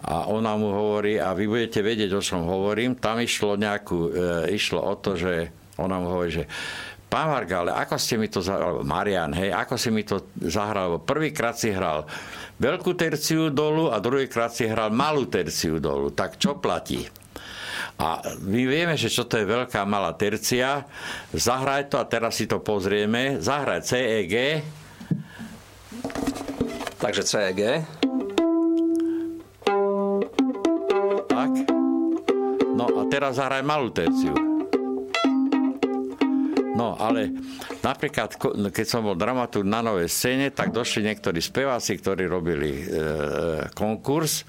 a 0.05 0.29
ona 0.29 0.53
mu 0.53 0.69
hovorí, 0.69 1.17
a 1.17 1.33
vy 1.33 1.49
budete 1.49 1.81
vedieť, 1.81 2.13
o 2.13 2.21
čom 2.21 2.45
hovorím, 2.45 2.93
tam 2.93 3.17
išlo, 3.17 3.57
nejakú, 3.57 4.13
e, 4.13 4.53
išlo 4.53 4.77
o 4.77 4.93
to, 5.01 5.17
že 5.17 5.49
ona 5.79 5.99
mu 5.99 6.07
hovorí, 6.11 6.31
že 6.31 6.43
pán 7.05 7.31
Varga, 7.31 7.63
ale 7.63 7.71
ako 7.71 7.95
ste 7.95 8.15
mi 8.19 8.27
to 8.27 8.43
zahral, 8.43 8.83
Marian, 8.83 9.31
hej, 9.31 9.55
ako 9.55 9.75
si 9.79 9.89
mi 9.93 10.03
to 10.03 10.25
zahral, 10.43 10.99
prvýkrát 10.99 11.55
si 11.55 11.71
hral 11.71 12.03
veľkú 12.59 12.91
terciu 12.95 13.51
dolu 13.51 13.91
a 13.91 13.99
druhýkrát 14.03 14.51
si 14.51 14.67
hral 14.67 14.91
malú 14.91 15.27
terciu 15.27 15.79
dolu, 15.79 16.11
tak 16.11 16.35
čo 16.35 16.59
platí? 16.59 17.07
A 17.95 18.19
my 18.43 18.61
vieme, 18.67 18.99
že 18.99 19.07
čo 19.07 19.23
to 19.23 19.39
je 19.39 19.47
veľká 19.47 19.87
malá 19.87 20.11
tercia. 20.19 20.83
Zahraj 21.31 21.87
to 21.87 21.95
a 21.95 22.03
teraz 22.03 22.35
si 22.35 22.43
to 22.43 22.59
pozrieme. 22.59 23.39
Zahraj 23.39 23.87
CEG. 23.87 24.59
Takže 26.99 27.23
CEG. 27.23 27.87
Tak. 31.31 31.51
No 32.75 32.85
a 32.99 33.03
teraz 33.07 33.39
zahraj 33.39 33.63
malú 33.63 33.87
terciu. 33.95 34.54
No, 36.75 36.99
ale 36.99 37.31
napríklad, 37.79 38.35
keď 38.67 38.85
som 38.85 39.07
bol 39.07 39.15
dramaturg 39.15 39.63
na 39.63 39.79
novej 39.79 40.11
scéne, 40.11 40.51
tak 40.51 40.75
došli 40.75 41.07
niektorí 41.07 41.39
speváci, 41.39 41.95
ktorí 41.95 42.27
robili 42.27 42.71
e, 42.75 42.83
konkurs 43.71 44.43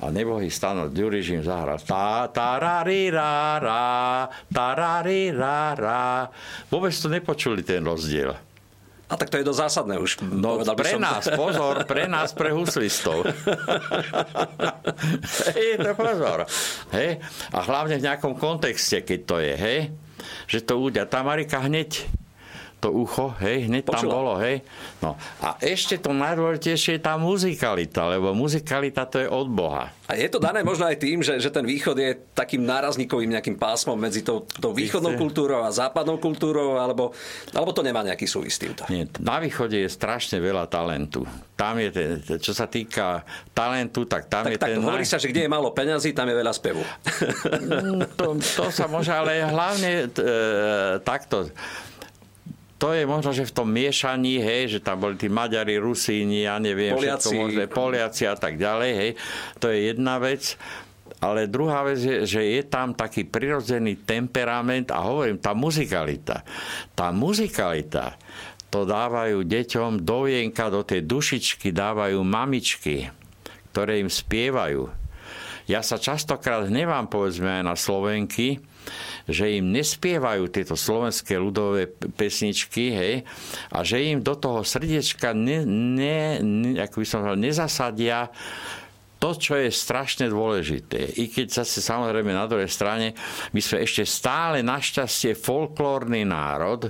a 0.00 0.08
nebohý 0.08 0.48
Stano 0.48 0.88
Ďuriž 0.88 1.36
im 1.36 1.42
zahral 1.44 1.76
tá, 1.84 2.32
tá, 2.32 2.56
ri, 2.88 3.12
rá, 3.12 3.60
rá, 3.60 4.32
tá, 4.48 4.96
ri, 5.04 5.28
rá, 5.28 5.76
rá. 5.76 6.32
Vôbec 6.72 6.96
to 6.96 7.12
nepočuli 7.12 7.60
ten 7.60 7.84
rozdiel. 7.84 8.32
A 9.08 9.16
tak 9.16 9.32
to 9.32 9.40
je 9.40 9.44
dosť 9.44 9.60
zásadné 9.68 9.96
už. 9.96 10.20
No 10.20 10.60
pre 10.76 10.96
som. 10.96 11.00
nás, 11.00 11.24
pozor, 11.32 11.84
pre 11.88 12.04
nás, 12.08 12.36
pre 12.36 12.52
huslistov. 12.52 13.24
hej, 15.56 15.80
to 15.80 15.92
pozor. 15.96 16.44
Hej? 16.92 17.16
A 17.52 17.58
hlavne 17.64 17.96
v 17.96 18.04
nejakom 18.04 18.36
kontexte, 18.36 19.00
keď 19.00 19.20
to 19.24 19.36
je, 19.40 19.54
hej? 19.56 19.78
Že 20.46 20.58
to 20.66 20.74
udia. 20.80 21.04
Tá 21.06 21.22
Marika 21.22 21.58
hneď 21.58 22.06
to 22.78 22.94
ucho, 22.94 23.34
hej, 23.42 23.66
hneď 23.66 23.82
Počula. 23.82 23.98
tam 23.98 24.06
bolo, 24.06 24.32
hej. 24.38 24.62
No 25.02 25.18
a 25.42 25.58
ešte 25.58 25.98
to 25.98 26.14
najdôležitejšie 26.14 26.98
je 26.98 27.02
tá 27.02 27.18
muzikalita, 27.18 28.06
lebo 28.06 28.30
muzikalita 28.38 29.02
to 29.10 29.18
je 29.18 29.26
od 29.26 29.50
Boha. 29.50 29.90
A 30.06 30.16
je 30.16 30.30
to 30.30 30.38
dané 30.40 30.62
možno 30.62 30.86
aj 30.86 30.96
tým, 31.02 31.20
že, 31.20 31.36
že 31.42 31.50
ten 31.50 31.66
východ 31.66 31.98
je 31.98 32.16
takým 32.32 32.64
nárazníkovým 32.64 33.34
nejakým 33.34 33.58
pásmom 33.58 33.98
medzi 33.98 34.22
tou, 34.22 34.46
tou 34.46 34.70
východnou 34.72 35.18
kultúrou 35.18 35.66
a 35.66 35.74
západnou 35.74 36.22
kultúrou, 36.22 36.78
alebo, 36.78 37.12
alebo 37.50 37.70
to 37.74 37.82
nemá 37.82 38.06
nejaký 38.06 38.24
súvis 38.24 38.56
týmto? 38.56 38.86
Nie, 38.88 39.10
na 39.20 39.42
východe 39.42 39.74
je 39.74 39.90
strašne 39.90 40.38
veľa 40.38 40.70
talentu. 40.70 41.26
Tam 41.58 41.76
je, 41.82 41.90
ten, 41.90 42.22
čo 42.38 42.54
sa 42.54 42.70
týka 42.70 43.26
talentu, 43.50 44.06
tak 44.06 44.30
tam 44.30 44.46
tak, 44.46 44.54
je 44.54 44.58
tak, 44.62 44.70
ten... 44.70 44.78
Hovorí 44.78 45.04
sa, 45.04 45.18
že 45.18 45.28
kde 45.28 45.44
je 45.44 45.50
málo 45.50 45.74
peňazí, 45.74 46.14
tam 46.14 46.30
je 46.30 46.36
veľa 46.38 46.52
spevu. 46.54 46.82
Mm, 47.58 48.00
to, 48.14 48.38
to 48.38 48.64
sa 48.70 48.86
môže, 48.86 49.10
ale 49.10 49.44
hlavne 49.44 50.08
e, 50.08 50.36
takto 51.02 51.50
to 52.78 52.94
je 52.94 53.02
možno, 53.04 53.34
že 53.34 53.50
v 53.50 53.52
tom 53.52 53.68
miešaní, 53.74 54.38
hej, 54.38 54.78
že 54.78 54.80
tam 54.80 55.02
boli 55.02 55.18
tí 55.18 55.26
Maďari, 55.26 55.82
Rusíni, 55.82 56.46
ja 56.46 56.62
neviem, 56.62 56.94
Poliaci. 56.94 57.26
všetko 57.26 57.30
možné, 57.34 57.64
Poliaci 57.66 58.22
a 58.30 58.38
tak 58.38 58.54
ďalej, 58.54 58.90
hej, 58.94 59.10
to 59.58 59.66
je 59.68 59.78
jedna 59.90 60.22
vec. 60.22 60.54
Ale 61.18 61.50
druhá 61.50 61.82
vec 61.82 61.98
je, 61.98 62.22
že 62.22 62.42
je 62.46 62.62
tam 62.62 62.94
taký 62.94 63.26
prirodzený 63.26 64.06
temperament 64.06 64.94
a 64.94 65.02
hovorím, 65.02 65.42
tá 65.42 65.50
muzikalita. 65.50 66.46
Tá 66.94 67.10
muzikalita, 67.10 68.14
to 68.70 68.86
dávajú 68.86 69.42
deťom 69.42 70.06
do 70.06 70.30
vienka, 70.30 70.70
do 70.70 70.86
tej 70.86 71.02
dušičky 71.02 71.74
dávajú 71.74 72.22
mamičky, 72.22 73.10
ktoré 73.74 73.98
im 73.98 74.06
spievajú. 74.06 74.86
Ja 75.66 75.82
sa 75.82 75.98
častokrát 75.98 76.70
hnevám, 76.70 77.10
povedzme, 77.10 77.60
aj 77.60 77.64
na 77.66 77.74
Slovenky, 77.74 78.62
že 79.28 79.60
im 79.60 79.76
nespievajú 79.76 80.48
tieto 80.48 80.72
slovenské 80.72 81.36
ľudové 81.36 81.92
pesničky, 82.16 82.84
hej, 82.96 83.14
a 83.68 83.84
že 83.84 84.00
im 84.00 84.24
do 84.24 84.32
toho 84.32 84.64
srdiečka 84.64 85.36
ne, 85.36 85.68
ne, 85.68 86.40
ne, 86.40 86.80
ako 86.80 87.04
by 87.04 87.06
som 87.06 87.20
povedal, 87.20 87.36
nezasadia 87.36 88.32
to, 89.20 89.36
čo 89.36 89.58
je 89.60 89.68
strašne 89.68 90.32
dôležité. 90.32 91.20
I 91.20 91.28
keď 91.28 91.60
zase 91.60 91.84
samozrejme 91.84 92.32
na 92.32 92.48
druhej 92.48 92.70
strane, 92.70 93.12
my 93.52 93.60
sme 93.60 93.84
ešte 93.84 94.08
stále 94.08 94.64
našťastie 94.64 95.36
folklórny 95.36 96.24
národ, 96.24 96.88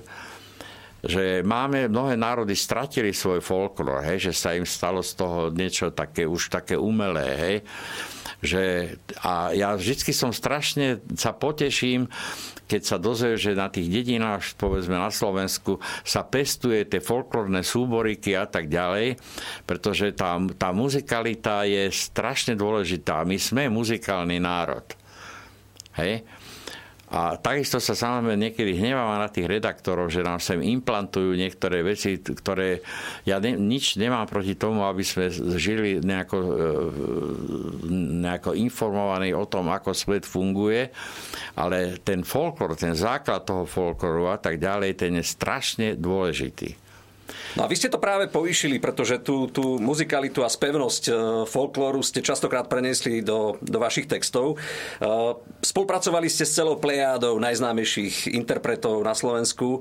že 0.99 1.47
máme, 1.47 1.91
mnohé 1.91 2.19
národy 2.19 2.55
stratili 2.59 3.15
svoj 3.15 3.43
folklór, 3.43 4.03
hej, 4.03 4.31
že 4.31 4.33
sa 4.35 4.55
im 4.55 4.67
stalo 4.67 5.03
z 5.03 5.15
toho 5.15 5.51
niečo 5.51 5.91
také, 5.91 6.27
už 6.27 6.55
také 6.55 6.79
umelé, 6.79 7.29
hej 7.35 7.57
že, 8.39 8.95
a 9.27 9.51
ja 9.51 9.75
vždy 9.75 10.15
som 10.15 10.31
strašne 10.31 11.03
sa 11.19 11.35
poteším, 11.35 12.07
keď 12.69 12.83
sa 12.85 12.97
dozvie, 13.01 13.41
že 13.41 13.57
na 13.57 13.73
tých 13.73 13.89
dedinách, 13.89 14.55
povedzme 14.61 14.95
na 14.95 15.09
Slovensku, 15.09 15.81
sa 16.05 16.23
pestuje 16.23 16.85
tie 16.85 17.01
folklórne 17.01 17.65
súboriky 17.65 18.37
a 18.37 18.45
tak 18.45 18.69
ďalej, 18.69 19.17
pretože 19.65 20.13
tá, 20.13 20.37
tá 20.55 20.71
muzikalita 20.71 21.65
je 21.65 21.89
strašne 21.89 22.55
dôležitá. 22.55 23.25
My 23.25 23.41
sme 23.41 23.73
muzikálny 23.73 24.37
národ. 24.39 24.85
Hej? 25.99 26.23
A 27.09 27.41
takisto 27.41 27.81
sa 27.81 27.97
samozrejme 27.97 28.37
niekedy 28.37 28.77
hnevávam 28.77 29.17
na 29.17 29.33
tých 29.33 29.49
redaktorov, 29.49 30.13
že 30.13 30.21
nám 30.21 30.45
sem 30.45 30.61
implantujú 30.61 31.33
niektoré 31.41 31.81
veci, 31.81 32.21
ktoré 32.21 32.85
ja 33.25 33.41
ne, 33.41 33.57
nič 33.57 33.97
nemám 33.97 34.29
proti 34.29 34.53
tomu, 34.53 34.85
aby 34.85 35.01
sme 35.01 35.33
žili 35.57 36.05
nejako, 36.05 36.37
e, 36.37 36.53
nejako 38.21 38.53
informovaní 38.53 39.33
o 39.33 39.49
tom, 39.49 39.73
ako 39.73 39.97
svet 39.97 40.29
funguje, 40.29 40.93
ale 41.57 41.97
ten 42.05 42.21
folklor, 42.29 42.77
ten 42.77 42.93
základ 42.93 43.49
toho 43.49 43.65
folkloru 43.65 44.29
a 44.29 44.37
tak 44.37 44.61
ďalej, 44.61 45.01
ten 45.01 45.17
je 45.17 45.25
strašne 45.25 45.97
dôležitý. 45.97 46.88
No 47.57 47.65
a 47.65 47.71
vy 47.71 47.77
ste 47.79 47.89
to 47.89 48.03
práve 48.03 48.29
povýšili, 48.29 48.77
pretože 48.77 49.23
tú, 49.25 49.49
tú 49.49 49.81
muzikalitu 49.81 50.45
a 50.45 50.53
spevnosť 50.53 51.03
e, 51.09 51.13
folklóru 51.49 52.05
ste 52.05 52.21
častokrát 52.21 52.69
preniesli 52.69 53.25
do, 53.25 53.57
do 53.65 53.79
vašich 53.81 54.05
textov. 54.05 54.57
E, 54.57 54.57
spolupracovali 55.65 56.29
ste 56.29 56.45
s 56.45 56.57
celou 56.59 56.77
plejádou 56.77 57.41
najznámejších 57.41 58.37
interpretov 58.37 59.01
na 59.01 59.17
Slovensku. 59.17 59.81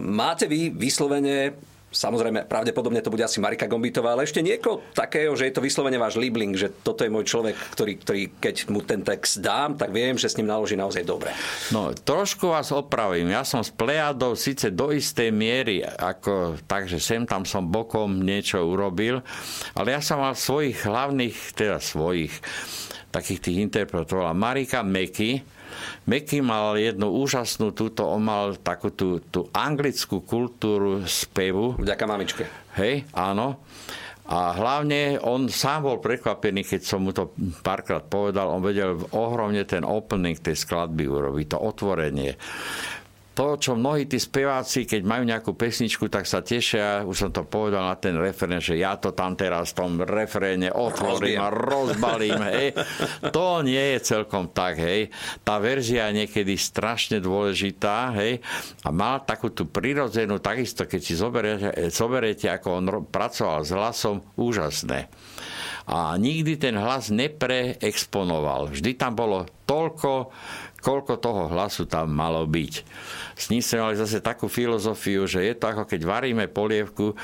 máte 0.00 0.48
vy 0.48 0.72
vyslovene 0.72 1.58
Samozrejme, 1.88 2.44
pravdepodobne 2.44 3.00
to 3.00 3.08
bude 3.08 3.24
asi 3.24 3.40
Marika 3.40 3.64
Gombitová, 3.64 4.12
ale 4.12 4.28
ešte 4.28 4.44
niekoho 4.44 4.84
takého, 4.92 5.32
že 5.32 5.48
je 5.48 5.56
to 5.56 5.64
vyslovene 5.64 5.96
váš 5.96 6.20
libling, 6.20 6.52
že 6.52 6.68
toto 6.84 7.00
je 7.00 7.08
môj 7.08 7.24
človek, 7.24 7.56
ktorý, 7.72 7.92
ktorý 8.04 8.22
keď 8.36 8.56
mu 8.68 8.84
ten 8.84 9.00
text 9.00 9.40
dám, 9.40 9.80
tak 9.80 9.88
viem, 9.88 10.20
že 10.20 10.28
s 10.28 10.36
ním 10.36 10.52
naloží 10.52 10.76
naozaj 10.76 11.08
dobre. 11.08 11.32
No, 11.72 11.96
trošku 11.96 12.52
vás 12.52 12.68
opravím. 12.76 13.32
Ja 13.32 13.40
som 13.40 13.64
s 13.64 13.72
Plejadou 13.72 14.36
síce 14.36 14.68
do 14.68 14.92
istej 14.92 15.32
miery, 15.32 15.80
ako, 15.80 16.60
takže 16.68 17.00
sem 17.00 17.24
tam 17.24 17.48
som 17.48 17.64
bokom 17.64 18.20
niečo 18.20 18.60
urobil, 18.68 19.24
ale 19.72 19.96
ja 19.96 20.04
som 20.04 20.20
mal 20.20 20.36
svojich 20.36 20.84
hlavných, 20.84 21.56
teda 21.56 21.80
svojich, 21.80 22.36
takých 23.08 23.40
tých 23.40 23.56
interpretovala 23.64 24.36
Marika 24.36 24.84
Meky, 24.84 25.57
Meky 26.06 26.40
mal 26.40 26.78
jednu 26.78 27.10
úžasnú 27.12 27.74
túto, 27.76 28.06
on 28.08 28.24
mal 28.24 28.56
takú 28.58 28.94
tú, 28.94 29.20
tú 29.20 29.48
anglickú 29.52 30.24
kultúru 30.24 31.04
spevu. 31.04 31.76
Vďaka 31.78 32.04
mamičke. 32.04 32.42
Hej, 32.78 33.08
áno. 33.12 33.62
A 34.28 34.52
hlavne 34.52 35.16
on 35.24 35.48
sám 35.48 35.88
bol 35.88 36.04
prekvapený, 36.04 36.60
keď 36.60 36.80
som 36.84 37.00
mu 37.00 37.16
to 37.16 37.32
párkrát 37.64 38.04
povedal, 38.04 38.52
on 38.52 38.60
vedel 38.60 39.00
ohromne 39.16 39.64
ten 39.64 39.88
opening 39.88 40.36
tej 40.36 40.52
skladby 40.52 41.08
urobiť, 41.08 41.56
to 41.56 41.58
otvorenie 41.58 42.36
to, 43.38 43.54
čo 43.54 43.78
mnohí 43.78 44.10
tí 44.10 44.18
speváci, 44.18 44.82
keď 44.82 45.06
majú 45.06 45.22
nejakú 45.22 45.54
pesničku, 45.54 46.10
tak 46.10 46.26
sa 46.26 46.42
tešia, 46.42 47.06
už 47.06 47.14
som 47.14 47.30
to 47.30 47.46
povedal 47.46 47.86
na 47.86 47.94
ten 47.94 48.18
referén, 48.18 48.58
že 48.58 48.74
ja 48.74 48.98
to 48.98 49.14
tam 49.14 49.38
teraz 49.38 49.70
v 49.70 49.78
tom 49.78 49.92
refréne 50.02 50.74
otvorím 50.74 51.38
a 51.38 51.46
rozbalím, 51.46 52.42
hej. 52.50 52.74
To 53.30 53.62
nie 53.62 53.94
je 53.94 53.98
celkom 54.02 54.50
tak, 54.50 54.82
hej. 54.82 55.14
Tá 55.46 55.62
verzia 55.62 56.10
je 56.10 56.26
niekedy 56.26 56.58
strašne 56.58 57.22
dôležitá, 57.22 58.10
hej. 58.18 58.42
A 58.82 58.90
má 58.90 59.22
takú 59.22 59.54
tú 59.54 59.70
prirodzenú, 59.70 60.42
takisto 60.42 60.82
keď 60.82 60.98
si 60.98 61.14
zoberiete, 61.14 61.94
zoberiete 61.94 62.50
ako 62.50 62.68
on 62.74 62.86
pracoval 63.06 63.62
s 63.62 63.70
hlasom, 63.70 64.18
úžasné 64.34 65.06
a 65.88 66.20
nikdy 66.20 66.60
ten 66.60 66.76
hlas 66.76 67.08
nepreexponoval. 67.08 68.68
Vždy 68.76 68.92
tam 69.00 69.16
bolo 69.16 69.48
toľko, 69.64 70.28
koľko 70.78 71.18
toho 71.18 71.50
hlasu 71.50 71.84
tam 71.86 72.14
malo 72.14 72.46
byť 72.46 72.74
s 73.38 73.54
ním 73.54 73.62
sme 73.62 73.86
mali 73.86 73.94
zase 73.94 74.18
takú 74.18 74.50
filozofiu, 74.50 75.22
že 75.30 75.46
je 75.46 75.54
to 75.54 75.70
ako 75.70 75.86
keď 75.86 76.00
varíme 76.02 76.50
polievku, 76.50 77.14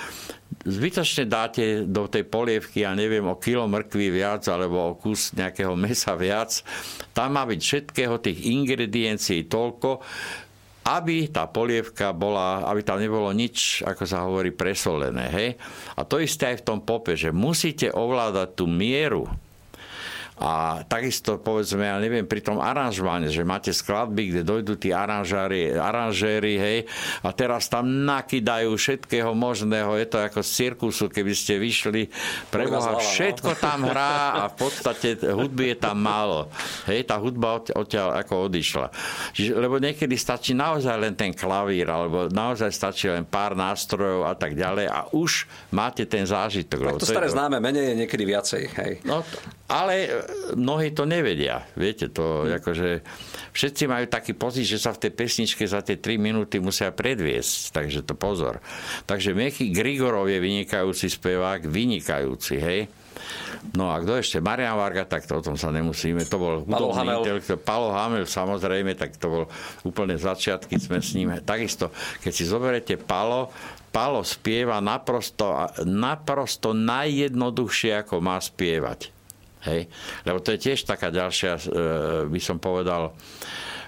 zbytočne 0.62 1.26
dáte 1.26 1.82
do 1.82 2.06
tej 2.06 2.22
polievky, 2.22 2.86
ja 2.86 2.94
neviem, 2.94 3.26
o 3.26 3.34
kilo 3.34 3.66
mrkvy 3.66 4.14
viac 4.14 4.46
alebo 4.46 4.94
o 4.94 4.96
kus 4.96 5.34
nejakého 5.34 5.74
mesa 5.84 6.14
viac. 6.14 6.62
Tam 7.10 7.34
má 7.34 7.42
byť 7.42 7.60
všetkého 7.60 8.22
tých 8.22 8.46
ingrediencií 8.46 9.50
toľko, 9.50 9.98
aby 10.86 11.34
tá 11.34 11.50
polievka 11.50 12.14
bola, 12.14 12.62
aby 12.70 12.86
tam 12.86 13.02
nebolo 13.02 13.34
nič, 13.34 13.82
ako 13.82 14.02
sa 14.06 14.22
hovorí, 14.22 14.54
presolené. 14.54 15.26
Hej? 15.34 15.48
A 15.98 16.06
to 16.06 16.22
isté 16.22 16.54
aj 16.54 16.62
v 16.62 16.66
tom 16.70 16.78
pope, 16.78 17.18
že 17.18 17.34
musíte 17.34 17.90
ovládať 17.90 18.54
tú 18.54 18.70
mieru 18.70 19.26
a 20.34 20.82
takisto 20.82 21.38
povedzme, 21.38 21.86
ja 21.86 21.96
neviem, 22.02 22.26
pri 22.26 22.42
tom 22.42 22.58
aranžmáne, 22.58 23.30
že 23.30 23.46
máte 23.46 23.70
skladby, 23.70 24.34
kde 24.34 24.42
dojdú 24.42 24.74
tí 24.74 24.90
aranžári, 24.90 25.70
aranžéri, 25.70 26.54
hej, 26.58 26.78
a 27.22 27.30
teraz 27.30 27.70
tam 27.70 28.02
nakydajú 28.02 28.74
všetkého 28.74 29.30
možného, 29.30 29.94
je 29.94 30.06
to 30.10 30.18
ako 30.18 30.42
z 30.42 30.50
cirkusu, 30.50 31.06
keby 31.06 31.32
ste 31.38 31.62
vyšli, 31.62 32.10
pre 32.50 32.66
Boha, 32.66 32.98
no. 32.98 33.02
všetko 33.02 33.54
tam 33.62 33.86
hrá 33.86 34.42
a 34.42 34.42
v 34.50 34.56
podstate 34.58 35.22
hudby 35.22 35.74
je 35.74 35.76
tam 35.78 36.02
málo. 36.02 36.50
Hej, 36.90 37.06
tá 37.06 37.14
hudba 37.14 37.62
odtiaľ 37.62 38.18
ako 38.18 38.50
odišla. 38.50 38.90
Čiže, 39.38 39.54
lebo 39.54 39.78
niekedy 39.78 40.18
stačí 40.18 40.50
naozaj 40.50 40.98
len 40.98 41.14
ten 41.14 41.30
klavír, 41.30 41.86
alebo 41.86 42.26
naozaj 42.26 42.74
stačí 42.74 43.06
len 43.06 43.22
pár 43.22 43.54
nástrojov 43.54 44.26
a 44.26 44.34
tak 44.34 44.58
ďalej 44.58 44.86
a 44.90 45.06
už 45.14 45.46
máte 45.70 46.02
ten 46.10 46.26
zážitok. 46.26 46.98
Tak 46.98 47.02
to 47.02 47.06
staré 47.06 47.30
to... 47.30 47.38
známe, 47.38 47.62
menej 47.62 47.94
je 47.94 47.94
niekedy 48.02 48.24
viacej. 48.26 48.62
Hej. 48.74 48.92
No, 49.06 49.22
ale 49.64 50.24
mnohí 50.52 50.92
to 50.92 51.08
nevedia. 51.08 51.64
Viete, 51.72 52.12
to 52.12 52.44
akože 52.44 53.00
všetci 53.56 53.88
majú 53.88 54.04
taký 54.12 54.36
pocit, 54.36 54.68
že 54.68 54.76
sa 54.76 54.92
v 54.92 55.08
tej 55.08 55.12
pesničke 55.16 55.64
za 55.64 55.80
tie 55.80 55.96
3 55.96 56.20
minúty 56.20 56.60
musia 56.60 56.92
predviesť, 56.92 57.72
takže 57.72 58.04
to 58.04 58.12
pozor. 58.12 58.60
Takže 59.08 59.32
Meky 59.32 59.72
Grigorov 59.72 60.28
je 60.28 60.36
vynikajúci 60.36 61.08
spevák, 61.08 61.64
vynikajúci, 61.64 62.56
hej. 62.60 62.80
No 63.72 63.88
a 63.88 63.96
kto 64.04 64.20
ešte? 64.20 64.44
Marian 64.44 64.76
Varga, 64.76 65.08
tak 65.08 65.24
to 65.24 65.40
o 65.40 65.44
tom 65.44 65.56
sa 65.56 65.72
nemusíme. 65.72 66.28
To 66.28 66.36
bol 66.36 66.54
Palo 66.68 66.92
Hamel. 66.92 67.24
Palo 67.64 67.88
Hamel, 67.96 68.28
samozrejme, 68.28 68.92
tak 68.92 69.16
to 69.16 69.26
bol 69.32 69.44
úplne 69.88 70.20
začiatky, 70.20 70.76
sme 70.76 71.00
s 71.00 71.16
ním. 71.16 71.32
Takisto, 71.40 71.88
keď 72.20 72.32
si 72.36 72.44
zoberete 72.44 73.00
Palo, 73.00 73.48
Palo 73.88 74.26
spieva 74.26 74.82
naprosto, 74.82 75.54
naprosto 75.86 76.76
najjednoduchšie, 76.76 78.04
ako 78.04 78.20
má 78.20 78.36
spievať. 78.42 79.13
Hej? 79.64 79.88
Lebo 80.24 80.38
to 80.44 80.52
je 80.54 80.62
tiež 80.70 80.84
taká 80.84 81.08
ďalšia, 81.08 81.52
e, 81.56 81.62
by 82.28 82.40
som 82.40 82.60
povedal, 82.60 83.16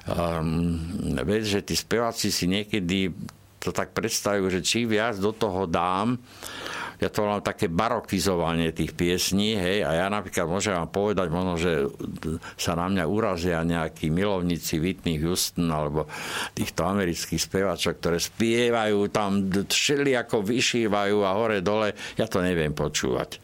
um, 0.09 0.79
vec, 1.27 1.45
že 1.45 1.67
tí 1.67 1.75
speváci 1.75 2.31
si 2.31 2.47
niekedy 2.49 3.13
to 3.61 3.75
tak 3.75 3.91
predstavujú, 3.91 4.47
že 4.47 4.61
či 4.63 4.87
viac 4.87 5.19
do 5.19 5.35
toho 5.35 5.67
dám, 5.67 6.15
ja 6.97 7.13
to 7.13 7.29
volám 7.29 7.45
také 7.45 7.69
barokizovanie 7.69 8.73
tých 8.73 8.97
piesní, 8.97 9.53
hej, 9.53 9.85
a 9.85 9.91
ja 9.93 10.07
napríklad 10.09 10.49
môžem 10.49 10.73
vám 10.73 10.89
povedať, 10.89 11.29
možno, 11.29 11.61
že 11.61 11.93
sa 12.57 12.73
na 12.73 12.89
mňa 12.89 13.05
urazia 13.05 13.61
nejakí 13.61 14.09
milovníci 14.09 14.81
Whitney 14.81 15.21
Houston 15.21 15.69
alebo 15.69 16.09
týchto 16.57 16.89
amerických 16.89 17.43
speváčok, 17.43 18.01
ktoré 18.01 18.17
spievajú 18.17 19.13
tam, 19.13 19.45
všeli 19.69 20.17
ako 20.17 20.41
vyšívajú 20.41 21.17
a 21.21 21.37
hore 21.37 21.61
dole, 21.61 21.93
ja 22.17 22.25
to 22.25 22.41
neviem 22.41 22.73
počúvať. 22.73 23.37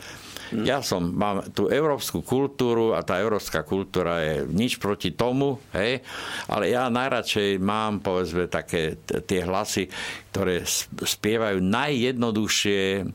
Hm. 0.52 0.64
Ja 0.68 0.84
som, 0.84 1.08
mám 1.16 1.48
tú 1.56 1.72
európsku 1.72 2.20
kultúru 2.20 2.92
a 2.92 3.00
tá 3.00 3.16
európska 3.16 3.64
kultúra 3.64 4.20
je 4.20 4.34
nič 4.52 4.76
proti 4.76 5.16
tomu, 5.16 5.56
hej, 5.72 6.04
ale 6.46 6.68
ja 6.68 6.92
najradšej 6.92 7.56
mám, 7.56 8.04
povedzme, 8.04 8.52
také 8.52 9.00
tie 9.04 9.40
hlasy, 9.42 9.88
ktoré 10.28 10.60
spievajú 11.00 11.64
najjednoduchšie 11.64 13.08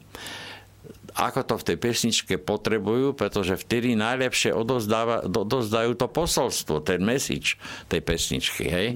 ako 1.18 1.42
to 1.42 1.56
v 1.58 1.64
tej 1.74 1.78
pesničke 1.82 2.34
potrebujú, 2.38 3.18
pretože 3.18 3.58
vtedy 3.58 3.98
najlepšie 3.98 4.54
odozdajú 4.54 5.92
to 5.98 6.06
posolstvo, 6.06 6.86
ten 6.86 7.02
message 7.02 7.58
tej 7.90 8.06
pesničky. 8.06 8.70
Hej? 8.70 8.88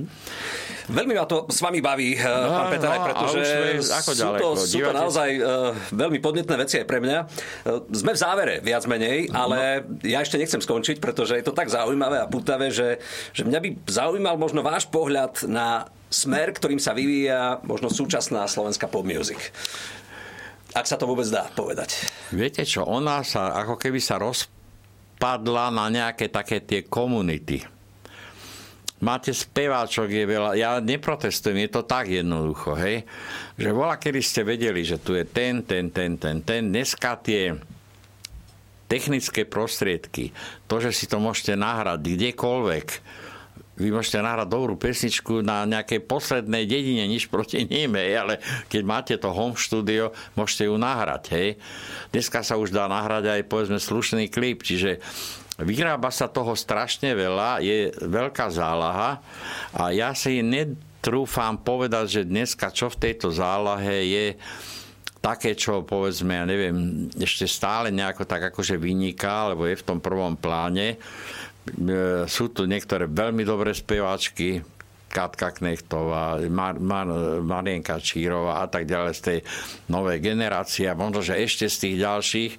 Veľmi 0.86 1.18
ma 1.18 1.26
to 1.26 1.50
s 1.50 1.66
vami 1.66 1.82
baví, 1.82 2.14
eh, 2.14 2.22
no, 2.22 2.54
pán 2.54 2.68
Peter, 2.70 2.90
no, 2.94 3.06
pretože 3.10 3.44
ako 3.90 4.12
sú, 4.14 4.28
to, 4.38 4.48
sú 4.54 4.78
to 4.86 4.92
naozaj 4.94 5.30
uh, 5.42 5.74
veľmi 5.90 6.22
podnetné 6.22 6.56
veci 6.62 6.78
aj 6.78 6.86
pre 6.86 7.02
mňa. 7.02 7.20
Uh, 7.66 7.82
sme 7.90 8.14
v 8.14 8.20
závere, 8.22 8.56
viac 8.62 8.86
menej, 8.86 9.34
ale 9.34 9.82
no. 9.82 10.06
ja 10.06 10.22
ešte 10.22 10.38
nechcem 10.38 10.62
skončiť, 10.62 11.02
pretože 11.02 11.34
je 11.34 11.46
to 11.46 11.58
tak 11.58 11.74
zaujímavé 11.74 12.22
a 12.22 12.30
putavé, 12.30 12.70
že, 12.70 13.02
že 13.34 13.42
mňa 13.42 13.60
by 13.60 13.70
zaujímal 13.90 14.38
možno 14.38 14.62
váš 14.62 14.86
pohľad 14.86 15.50
na 15.50 15.90
smer, 16.12 16.52
ktorým 16.52 16.78
sa 16.78 16.92
vyvíja 16.92 17.64
možno 17.64 17.88
súčasná 17.88 18.44
slovenská 18.46 18.92
pop 18.92 19.08
music. 19.08 19.40
Ak 20.72 20.88
sa 20.88 20.96
to 20.96 21.04
vôbec 21.04 21.28
dá 21.28 21.52
povedať. 21.52 22.08
Viete 22.32 22.64
čo, 22.64 22.88
ona 22.88 23.24
sa 23.28 23.52
ako 23.60 23.76
keby 23.76 24.00
sa 24.00 24.16
rozpadla 24.16 25.68
na 25.68 25.92
nejaké 25.92 26.32
také 26.32 26.64
tie 26.64 26.88
komunity. 26.88 27.60
Máte 29.02 29.34
speváčok, 29.34 30.14
je 30.14 30.26
veľa, 30.30 30.50
ja 30.54 30.78
neprotestujem, 30.78 31.66
je 31.66 31.70
to 31.74 31.82
tak 31.90 32.06
jednoducho, 32.06 32.78
hej, 32.78 33.02
že 33.58 33.74
bola, 33.74 33.98
kedy 33.98 34.22
ste 34.22 34.46
vedeli, 34.46 34.86
že 34.86 35.02
tu 35.02 35.18
je 35.18 35.26
ten, 35.26 35.66
ten, 35.66 35.90
ten, 35.90 36.22
ten, 36.22 36.38
ten, 36.46 36.62
dneska 36.70 37.18
tie 37.18 37.58
technické 38.86 39.42
prostriedky, 39.50 40.30
to, 40.70 40.78
že 40.78 40.94
si 40.94 41.10
to 41.10 41.18
môžete 41.18 41.58
nahrať 41.58 42.14
kdekoľvek, 42.14 42.88
vy 43.82 43.90
môžete 43.90 44.22
nahrať 44.22 44.48
dobrú 44.48 44.78
pesničku 44.78 45.42
na 45.42 45.66
nejakej 45.66 46.06
poslednej 46.06 46.70
dedine, 46.70 47.10
nič 47.10 47.26
proti 47.26 47.66
ním, 47.66 47.98
hej, 47.98 48.14
ale 48.22 48.34
keď 48.70 48.82
máte 48.86 49.14
to 49.18 49.34
home 49.34 49.58
studio, 49.58 50.14
môžete 50.38 50.70
ju 50.70 50.78
nahrať. 50.78 51.24
Hej. 51.34 51.48
Dneska 52.14 52.46
sa 52.46 52.62
už 52.62 52.70
dá 52.70 52.86
nahrať 52.86 53.42
aj 53.42 53.50
povedzme 53.50 53.82
slušný 53.82 54.30
klip, 54.30 54.62
čiže 54.62 55.02
vyrába 55.58 56.14
sa 56.14 56.30
toho 56.30 56.54
strašne 56.54 57.18
veľa, 57.18 57.66
je 57.66 57.90
veľká 58.06 58.48
zálaha 58.54 59.18
a 59.74 59.90
ja 59.90 60.14
si 60.14 60.46
netrúfam 60.46 61.58
povedať, 61.58 62.22
že 62.22 62.30
dneska 62.30 62.70
čo 62.70 62.94
v 62.94 63.10
tejto 63.10 63.34
zálahe 63.34 63.98
je 64.06 64.26
také, 65.22 65.54
čo 65.54 65.86
povedzme, 65.86 66.34
ja 66.34 66.46
neviem, 66.50 67.08
ešte 67.14 67.46
stále 67.46 67.94
nejako 67.94 68.26
tak 68.26 68.50
akože 68.50 68.74
vyniká, 68.82 69.48
alebo 69.48 69.70
je 69.70 69.78
v 69.78 69.86
tom 69.86 70.02
prvom 70.02 70.34
pláne. 70.34 70.98
E, 71.62 72.26
sú 72.26 72.50
tu 72.50 72.66
niektoré 72.66 73.06
veľmi 73.06 73.46
dobré 73.46 73.74
speváčky, 73.74 74.66
Katka 75.12 75.52
Knechtová, 75.52 76.40
Mar- 76.48 76.80
Mar- 76.80 77.44
Marienka 77.44 78.00
Čírova 78.00 78.64
a 78.64 78.66
tak 78.72 78.88
ďalej 78.88 79.14
z 79.14 79.22
tej 79.22 79.40
novej 79.92 80.24
generácie 80.24 80.88
a 80.88 80.96
možno, 80.96 81.20
že 81.20 81.36
ešte 81.36 81.68
z 81.68 81.78
tých 81.84 81.96
ďalších. 82.00 82.52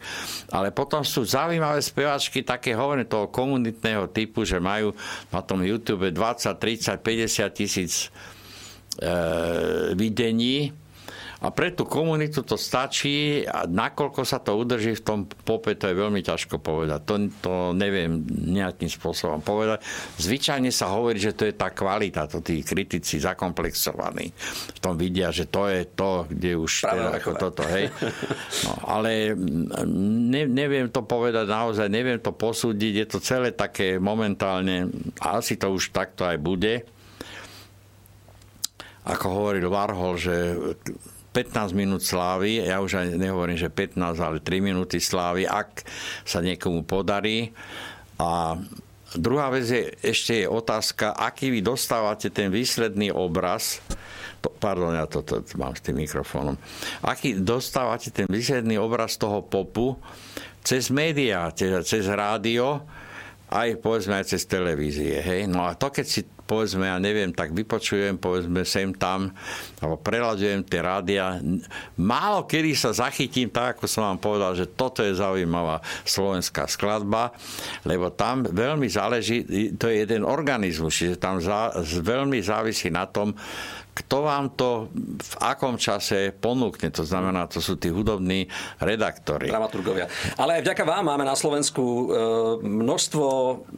Ale 0.53 0.69
potom 0.69 1.01
sú 1.01 1.25
zaujímavé 1.25 1.81
speváčky 1.81 2.45
také, 2.45 2.77
hovorím, 2.77 3.09
toho 3.09 3.33
komunitného 3.33 4.13
typu, 4.13 4.45
že 4.45 4.61
majú 4.61 4.93
na 5.33 5.41
tom 5.41 5.65
YouTube 5.65 6.13
20, 6.13 6.53
30, 6.61 7.01
50 7.01 7.57
tisíc 7.57 8.13
e, 9.01 9.17
videní 9.97 10.82
a 11.43 11.51
pre 11.51 11.75
tú 11.75 11.83
komunitu 11.83 12.47
to 12.47 12.55
stačí 12.55 13.43
a 13.43 13.67
nakoľko 13.67 14.23
sa 14.23 14.39
to 14.39 14.55
udrží 14.55 14.95
v 14.95 15.03
tom 15.03 15.19
pope, 15.27 15.75
to 15.75 15.91
je 15.91 15.99
veľmi 15.99 16.23
ťažko 16.23 16.63
povedať. 16.63 17.03
To, 17.03 17.15
to 17.43 17.53
neviem 17.75 18.23
nejakým 18.31 18.87
spôsobom 18.87 19.43
povedať. 19.43 19.83
Zvyčajne 20.23 20.71
sa 20.71 20.95
hovorí, 20.95 21.19
že 21.19 21.35
to 21.35 21.51
je 21.51 21.59
tá 21.59 21.75
kvalita, 21.75 22.31
to 22.31 22.39
tí 22.39 22.63
kritici 22.63 23.19
zakomplexovaní. 23.19 24.31
V 24.71 24.79
tom 24.79 24.95
vidia, 24.95 25.35
že 25.35 25.51
to 25.51 25.67
je 25.67 25.83
to, 25.91 26.31
kde 26.31 26.55
už 26.55 26.87
teda 26.87 27.19
ako 27.19 27.31
toto, 27.35 27.67
hej. 27.67 27.91
No, 28.63 28.79
ale 28.87 29.35
ne, 29.89 30.47
neviem 30.47 30.87
to 30.87 31.03
povedať 31.03 31.51
naozaj, 31.51 31.91
neviem 31.91 32.23
to 32.23 32.31
posúdiť, 32.31 32.93
je 33.03 33.07
to 33.11 33.19
celé 33.19 33.51
také 33.51 33.99
momentálne, 33.99 34.87
asi 35.19 35.59
to 35.59 35.75
už 35.75 35.91
takto 35.91 36.23
aj 36.23 36.39
bude 36.39 36.87
ako 39.03 39.27
hovoril 39.35 39.67
Varhol, 39.67 40.15
že 40.15 40.55
15 41.33 41.73
minút 41.73 42.05
slávy, 42.05 42.61
ja 42.61 42.85
už 42.85 43.01
aj 43.01 43.07
nehovorím, 43.17 43.57
že 43.57 43.73
15, 43.73 44.21
ale 44.21 44.39
3 44.45 44.61
minúty 44.61 45.01
slávy, 45.01 45.49
ak 45.49 45.85
sa 46.29 46.45
niekomu 46.45 46.85
podarí. 46.85 47.57
A 48.21 48.61
druhá 49.17 49.49
vec 49.49 49.65
je, 49.65 49.97
ešte 50.05 50.45
je 50.45 50.47
otázka, 50.47 51.17
aký 51.17 51.49
vy 51.49 51.65
dostávate 51.65 52.29
ten 52.29 52.53
výsledný 52.53 53.09
obraz, 53.13 53.81
pardon, 54.61 54.93
ja 54.93 55.09
to, 55.09 55.25
to, 55.25 55.41
to 55.41 55.55
mám 55.57 55.73
s 55.73 55.81
tým 55.81 56.05
mikrofónom, 56.05 56.61
aký 57.01 57.41
dostávate 57.41 58.13
ten 58.13 58.29
výsledný 58.29 58.77
obraz 58.77 59.17
toho 59.17 59.41
popu 59.41 59.97
cez 60.63 60.93
médiá, 60.93 61.51
cez, 61.57 61.73
cez 61.89 62.05
rádio, 62.07 62.85
aj 63.53 63.85
povedzme 63.85 64.17
aj 64.17 64.33
cez 64.33 64.49
televízie. 64.49 65.21
Hej? 65.21 65.45
No 65.47 65.69
a 65.69 65.77
to, 65.77 65.93
keď 65.93 66.07
si 66.09 66.25
povedzme, 66.53 66.85
ja 66.85 67.01
neviem, 67.01 67.33
tak 67.33 67.57
vypočujem, 67.57 68.21
povedzme, 68.21 68.67
sem 68.69 68.93
tam, 68.93 69.33
alebo 69.81 69.97
prelaďujem 70.05 70.61
tie 70.69 70.81
rádia. 70.85 71.41
Málo 71.97 72.45
kedy 72.45 72.77
sa 72.77 72.93
zachytím, 72.93 73.49
tak 73.49 73.79
ako 73.79 73.89
som 73.89 74.13
vám 74.13 74.21
povedal, 74.21 74.53
že 74.53 74.69
toto 74.69 75.01
je 75.01 75.17
zaujímavá 75.17 75.81
slovenská 76.05 76.69
skladba, 76.69 77.33
lebo 77.89 78.13
tam 78.13 78.45
veľmi 78.45 78.85
záleží, 78.85 79.49
to 79.81 79.89
je 79.89 80.05
jeden 80.05 80.29
organizmus, 80.29 80.93
čiže 80.93 81.17
tam 81.17 81.41
za, 81.41 81.73
veľmi 81.81 82.43
závisí 82.45 82.93
na 82.93 83.09
tom, 83.09 83.33
kto 83.93 84.25
vám 84.25 84.53
to 84.57 84.89
v 85.21 85.35
akom 85.45 85.77
čase 85.77 86.33
ponúkne. 86.33 86.89
To 86.97 87.05
znamená, 87.05 87.45
to 87.45 87.61
sú 87.61 87.77
tí 87.77 87.93
hudobní 87.93 88.49
redaktori. 88.81 89.53
Dramaturgovia. 89.53 90.09
Ale 90.41 90.61
aj 90.61 90.63
vďaka 90.65 90.85
vám 90.89 91.05
máme 91.13 91.25
na 91.29 91.37
Slovensku 91.37 91.85
e, 91.85 92.05
množstvo 92.65 93.27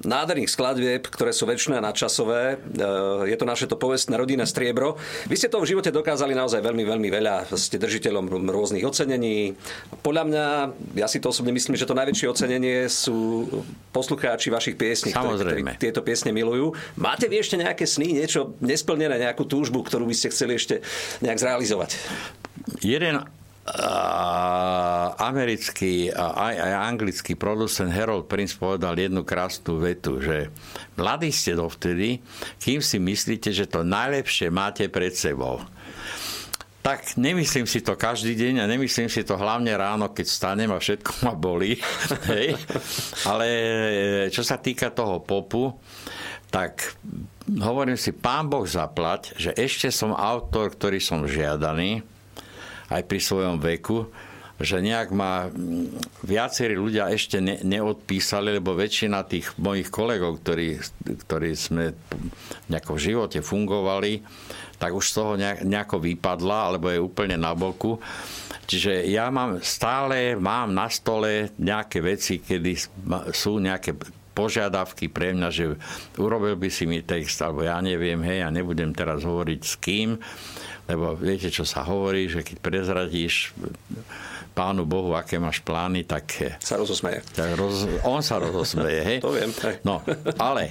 nádherných 0.07 0.51
skladieb, 0.51 1.03
ktoré 1.11 1.35
sú 1.35 1.51
väčšie 1.51 1.75
a 1.79 1.83
nadčasové. 1.83 2.43
E, 2.55 3.27
je 3.27 3.37
to 3.39 3.45
naše 3.47 3.67
to 3.67 3.75
povestné 3.75 4.15
rodinné 4.15 4.47
striebro. 4.47 4.95
Vy 5.27 5.35
ste 5.35 5.51
to 5.51 5.59
v 5.59 5.75
živote 5.75 5.91
dokázali 5.91 6.37
naozaj 6.37 6.63
veľmi, 6.63 6.87
veľmi 6.87 7.09
veľa. 7.11 7.51
Ste 7.59 7.83
držiteľom 7.83 8.31
rôznych 8.55 8.87
ocenení. 8.87 9.59
Podľa 10.05 10.23
mňa, 10.31 10.47
ja 10.95 11.11
si 11.11 11.19
to 11.19 11.35
osobne 11.35 11.51
myslím, 11.51 11.75
že 11.75 11.89
to 11.89 11.99
najväčšie 11.99 12.27
ocenenie 12.31 12.87
sú 12.87 13.51
poslucháči 13.91 14.51
vašich 14.51 14.77
piesní, 14.79 15.11
ktorí, 15.11 15.43
ktorí 15.43 15.63
tieto 15.79 16.03
piesne 16.03 16.31
milujú. 16.31 16.75
Máte 16.99 17.27
vy 17.27 17.43
ešte 17.43 17.59
nejaké 17.59 17.87
sny, 17.87 18.15
niečo 18.15 18.55
nesplnené, 18.63 19.19
nejakú 19.19 19.47
túžbu, 19.47 19.83
ktorú 19.87 20.04
ktorú 20.05 20.13
by 20.13 20.21
ste 20.21 20.33
chceli 20.37 20.53
ešte 20.61 20.85
nejak 21.25 21.41
zrealizovať? 21.41 21.97
Jeden 22.85 23.25
americký 25.17 26.13
a 26.13 26.53
aj, 26.53 26.55
aj 26.61 26.73
anglický 26.93 27.33
producent 27.33 27.89
Harold 27.89 28.29
Prince 28.29 28.61
povedal 28.61 28.93
jednu 29.01 29.25
krásnu 29.25 29.81
vetu, 29.81 30.21
že 30.21 30.53
mladí 31.01 31.33
ste 31.33 31.57
dovtedy, 31.57 32.21
kým 32.61 32.85
si 32.85 33.01
myslíte, 33.01 33.57
že 33.57 33.65
to 33.65 33.81
najlepšie 33.81 34.53
máte 34.53 34.93
pred 34.93 35.17
sebou. 35.17 35.65
Tak 36.85 37.17
nemyslím 37.17 37.65
si 37.65 37.81
to 37.81 37.97
každý 37.97 38.37
deň 38.37 38.61
a 38.61 38.69
nemyslím 38.69 39.09
si 39.09 39.25
to 39.25 39.41
hlavne 39.41 39.73
ráno, 39.73 40.13
keď 40.13 40.27
stanem 40.29 40.69
a 40.69 40.77
všetko 40.77 41.25
ma 41.25 41.33
boli. 41.33 41.81
Hej. 42.29 42.61
Ale 43.25 43.49
čo 44.29 44.45
sa 44.45 44.61
týka 44.61 44.93
toho 44.93 45.25
popu, 45.25 45.73
tak 46.55 46.95
hovorím 47.51 47.99
si, 47.99 48.15
pán 48.15 48.47
Boh 48.47 48.63
zaplať, 48.63 49.35
že 49.35 49.51
ešte 49.59 49.91
som 49.91 50.15
autor, 50.15 50.71
ktorý 50.71 51.03
som 51.03 51.27
žiadaný, 51.27 52.07
aj 52.95 53.03
pri 53.11 53.19
svojom 53.19 53.59
veku, 53.59 54.07
že 54.55 54.79
nejak 54.79 55.11
ma 55.11 55.51
viacerí 56.23 56.79
ľudia 56.79 57.11
ešte 57.11 57.43
ne, 57.43 57.59
neodpísali, 57.67 58.63
lebo 58.63 58.79
väčšina 58.79 59.27
tých 59.27 59.51
mojich 59.59 59.91
kolegov, 59.91 60.47
ktorí, 60.47 60.79
ktorí 61.27 61.51
sme 61.59 61.91
nejako 62.71 62.93
v 62.95 63.03
živote 63.03 63.39
fungovali, 63.43 64.23
tak 64.79 64.95
už 64.95 65.11
z 65.11 65.15
toho 65.19 65.33
nejako 65.67 65.99
vypadla, 65.99 66.71
alebo 66.71 66.87
je 66.87 67.03
úplne 67.03 67.35
na 67.35 67.51
boku. 67.59 67.99
Čiže 68.71 69.11
ja 69.11 69.27
mám 69.35 69.59
stále 69.59 70.39
mám 70.39 70.71
na 70.71 70.87
stole 70.87 71.51
nejaké 71.59 71.99
veci, 71.99 72.39
kedy 72.39 72.79
sú 73.35 73.59
nejaké 73.59 73.99
požiadavky 74.35 75.09
pre 75.09 75.33
mňa, 75.33 75.49
že 75.55 75.79
urobil 76.19 76.59
by 76.59 76.69
si 76.69 76.85
mi 76.85 77.01
text, 77.07 77.39
alebo 77.41 77.63
ja 77.63 77.79
neviem, 77.79 78.19
hej, 78.27 78.43
ja 78.43 78.51
nebudem 78.51 78.91
teraz 78.91 79.23
hovoriť 79.23 79.61
s 79.63 79.75
kým, 79.79 80.19
lebo 80.91 81.17
viete, 81.17 81.49
čo 81.49 81.65
sa 81.65 81.87
hovorí, 81.87 82.29
že 82.29 82.45
keď 82.45 82.57
prezradíš 82.61 83.55
pánu 84.55 84.87
Bohu, 84.87 85.19
aké 85.19 85.43
máš 85.43 85.59
plány, 85.65 86.07
tak... 86.07 86.31
Sa 86.63 86.79
rozosmeje. 86.79 87.27
Tak 87.35 87.59
roz, 87.59 87.91
on 88.07 88.23
sa 88.23 88.39
rozosmeje, 88.39 89.01
hej? 89.03 89.19
To 89.19 89.35
viem. 89.35 89.51
Hej. 89.51 89.83
No, 89.83 90.05
ale, 90.39 90.71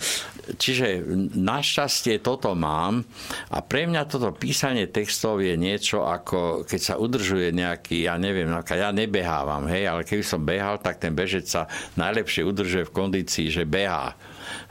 čiže 0.60 1.04
našťastie 1.34 2.20
toto 2.20 2.52
mám 2.54 3.04
a 3.48 3.64
pre 3.64 3.88
mňa 3.88 4.10
toto 4.10 4.36
písanie 4.36 4.92
textov 4.92 5.40
je 5.40 5.56
niečo 5.56 6.04
ako, 6.04 6.68
keď 6.68 6.82
sa 6.82 6.96
udržuje 7.00 7.56
nejaký, 7.56 8.08
ja 8.08 8.20
neviem, 8.20 8.52
ja 8.52 8.92
nebehávam, 8.92 9.68
hej, 9.72 9.88
ale 9.88 10.04
keby 10.04 10.24
som 10.24 10.44
behal, 10.44 10.84
tak 10.84 11.00
ten 11.00 11.16
bežec 11.16 11.48
sa 11.48 11.72
najlepšie 11.96 12.44
udržuje 12.44 12.84
v 12.90 12.96
kondícii, 12.96 13.48
že 13.48 13.64
behá, 13.64 14.16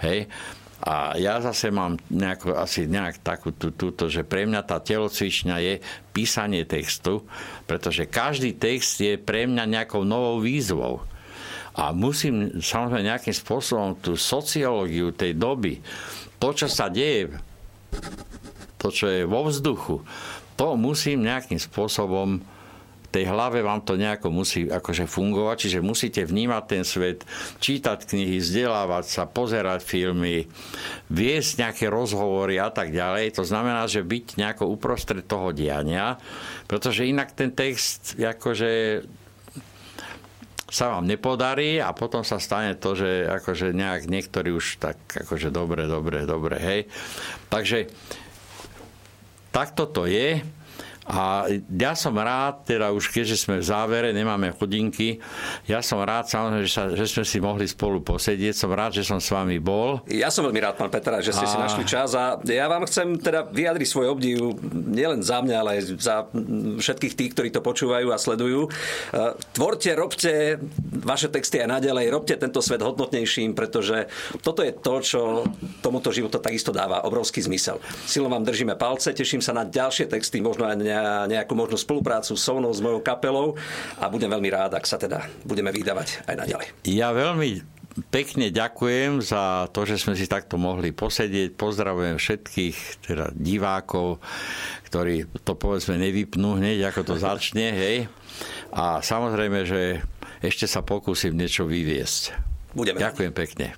hej? 0.04 0.28
A 0.82 1.14
ja 1.14 1.38
zase 1.38 1.70
mám 1.70 1.94
nejako, 2.10 2.58
asi 2.58 2.90
nejak 2.90 3.22
takú 3.22 3.54
tú, 3.54 3.70
túto, 3.70 4.10
že 4.10 4.26
pre 4.26 4.50
mňa 4.50 4.66
tá 4.66 4.82
telocvičňa 4.82 5.56
je 5.62 5.74
písanie 6.10 6.66
textu, 6.66 7.22
pretože 7.70 8.10
každý 8.10 8.58
text 8.58 8.98
je 8.98 9.14
pre 9.14 9.46
mňa 9.46 9.62
nejakou 9.62 10.02
novou 10.02 10.42
výzvou. 10.42 11.06
A 11.72 11.96
musím 11.96 12.60
samozrejme 12.60 13.08
nejakým 13.08 13.32
spôsobom 13.32 13.96
tú 13.96 14.12
sociológiu 14.18 15.12
tej 15.16 15.32
doby, 15.32 15.80
to, 16.36 16.48
čo 16.52 16.68
sa 16.68 16.92
deje, 16.92 17.32
to, 18.76 18.92
čo 18.92 19.06
je 19.08 19.22
vo 19.24 19.48
vzduchu, 19.48 20.04
to 20.58 20.76
musím 20.76 21.24
nejakým 21.24 21.56
spôsobom 21.56 22.44
tej 23.12 23.28
hlave 23.28 23.60
vám 23.60 23.84
to 23.84 24.00
nejako 24.00 24.32
musí 24.32 24.64
akože 24.64 25.04
fungovať, 25.04 25.56
čiže 25.68 25.84
musíte 25.84 26.24
vnímať 26.24 26.62
ten 26.64 26.82
svet, 26.82 27.28
čítať 27.60 28.08
knihy, 28.08 28.40
vzdelávať 28.40 29.04
sa, 29.04 29.28
pozerať 29.28 29.84
filmy, 29.84 30.48
viesť 31.12 31.60
nejaké 31.60 31.92
rozhovory 31.92 32.56
a 32.56 32.72
tak 32.72 32.88
ďalej. 32.88 33.36
To 33.36 33.44
znamená, 33.44 33.84
že 33.84 34.00
byť 34.00 34.40
nejako 34.40 34.64
uprostred 34.72 35.28
toho 35.28 35.52
diania, 35.52 36.16
pretože 36.64 37.04
inak 37.04 37.36
ten 37.36 37.52
text 37.52 38.16
akože 38.16 39.04
sa 40.72 40.88
vám 40.88 41.04
nepodarí 41.04 41.76
a 41.84 41.92
potom 41.92 42.24
sa 42.24 42.40
stane 42.40 42.72
to, 42.80 42.96
že 42.96 43.28
akože 43.28 43.76
nejak 43.76 44.08
niektorí 44.08 44.56
už 44.56 44.80
tak 44.80 44.96
akože 45.04 45.52
dobre, 45.52 45.84
dobre, 45.84 46.24
dobre, 46.24 46.56
hej. 46.56 46.80
Takže 47.52 47.92
takto 49.52 49.84
to 49.84 50.08
je. 50.08 50.40
A 51.10 51.50
ja 51.74 51.98
som 51.98 52.14
rád, 52.14 52.62
teda 52.62 52.94
už 52.94 53.10
keďže 53.10 53.42
sme 53.42 53.58
v 53.58 53.66
závere, 53.66 54.14
nemáme 54.14 54.54
hodinky, 54.54 55.18
ja 55.66 55.82
som 55.82 55.98
rád 55.98 56.30
samozrejme, 56.30 56.62
že, 56.62 56.70
sa, 56.70 56.84
že 56.94 57.06
sme 57.10 57.24
si 57.26 57.42
mohli 57.42 57.66
spolu 57.66 57.98
posedieť, 57.98 58.54
som 58.54 58.70
rád, 58.70 58.94
že 58.94 59.02
som 59.02 59.18
s 59.18 59.34
vami 59.34 59.58
bol. 59.58 59.98
Ja 60.06 60.30
som 60.30 60.46
veľmi 60.46 60.62
rád, 60.62 60.78
pán 60.78 60.94
Petra, 60.94 61.18
že 61.18 61.34
ste 61.34 61.42
a... 61.42 61.50
si 61.50 61.58
našli 61.58 61.84
čas 61.90 62.14
a 62.14 62.38
ja 62.46 62.70
vám 62.70 62.86
chcem 62.86 63.18
teda 63.18 63.50
vyjadriť 63.50 63.88
svoj 63.90 64.06
obdiv 64.14 64.54
nielen 64.70 65.26
za 65.26 65.42
mňa, 65.42 65.56
ale 65.58 65.70
aj 65.78 65.80
za 65.98 66.16
všetkých 66.78 67.14
tých, 67.18 67.30
ktorí 67.34 67.48
to 67.50 67.64
počúvajú 67.66 68.14
a 68.14 68.18
sledujú. 68.20 68.66
E, 68.66 68.70
tvorte, 69.58 69.90
robte 69.98 70.62
vaše 71.02 71.26
texty 71.34 71.58
aj 71.58 71.82
naďalej, 71.82 72.14
robte 72.14 72.34
tento 72.38 72.62
svet 72.62 72.78
hodnotnejším, 72.78 73.58
pretože 73.58 74.06
toto 74.38 74.62
je 74.62 74.70
to, 74.70 74.94
čo 75.02 75.20
tomuto 75.82 76.14
životu 76.14 76.38
takisto 76.38 76.70
dáva 76.70 77.02
obrovský 77.02 77.42
zmysel. 77.42 77.82
Silom 78.06 78.30
vám 78.30 78.46
držíme 78.46 78.78
palce, 78.78 79.10
teším 79.10 79.42
sa 79.42 79.50
na 79.50 79.66
ďalšie 79.66 80.06
texty, 80.06 80.38
možno 80.38 80.70
aj 80.70 80.91
nejakú 81.28 81.56
možnú 81.56 81.76
spoluprácu 81.80 82.36
so 82.36 82.52
mnou, 82.58 82.72
s 82.72 82.80
mojou 82.84 83.00
kapelou 83.00 83.56
a 83.96 84.08
budem 84.08 84.28
veľmi 84.28 84.48
rád, 84.52 84.76
ak 84.76 84.84
sa 84.84 85.00
teda 85.00 85.24
budeme 85.46 85.72
vydávať 85.72 86.24
aj 86.28 86.34
naďalej. 86.36 86.68
Ja 86.88 87.10
veľmi 87.12 87.64
pekne 88.08 88.48
ďakujem 88.48 89.20
za 89.20 89.68
to, 89.68 89.84
že 89.84 90.00
sme 90.00 90.16
si 90.16 90.24
takto 90.24 90.56
mohli 90.56 90.96
posedieť. 90.96 91.52
Pozdravujem 91.56 92.16
všetkých 92.16 92.76
teda 93.04 93.28
divákov, 93.36 94.24
ktorí 94.88 95.28
to 95.44 95.52
povedzme 95.56 96.00
nevypnú 96.00 96.56
hneď, 96.56 96.88
ako 96.88 97.12
to 97.12 97.14
začne, 97.20 97.68
hej. 97.72 97.96
A 98.72 99.04
samozrejme, 99.04 99.68
že 99.68 100.00
ešte 100.40 100.64
sa 100.64 100.80
pokúsim 100.80 101.36
niečo 101.36 101.68
vyviesť. 101.68 102.32
Budeme. 102.72 103.04
Ďakujem 103.04 103.32
pekne. 103.36 103.76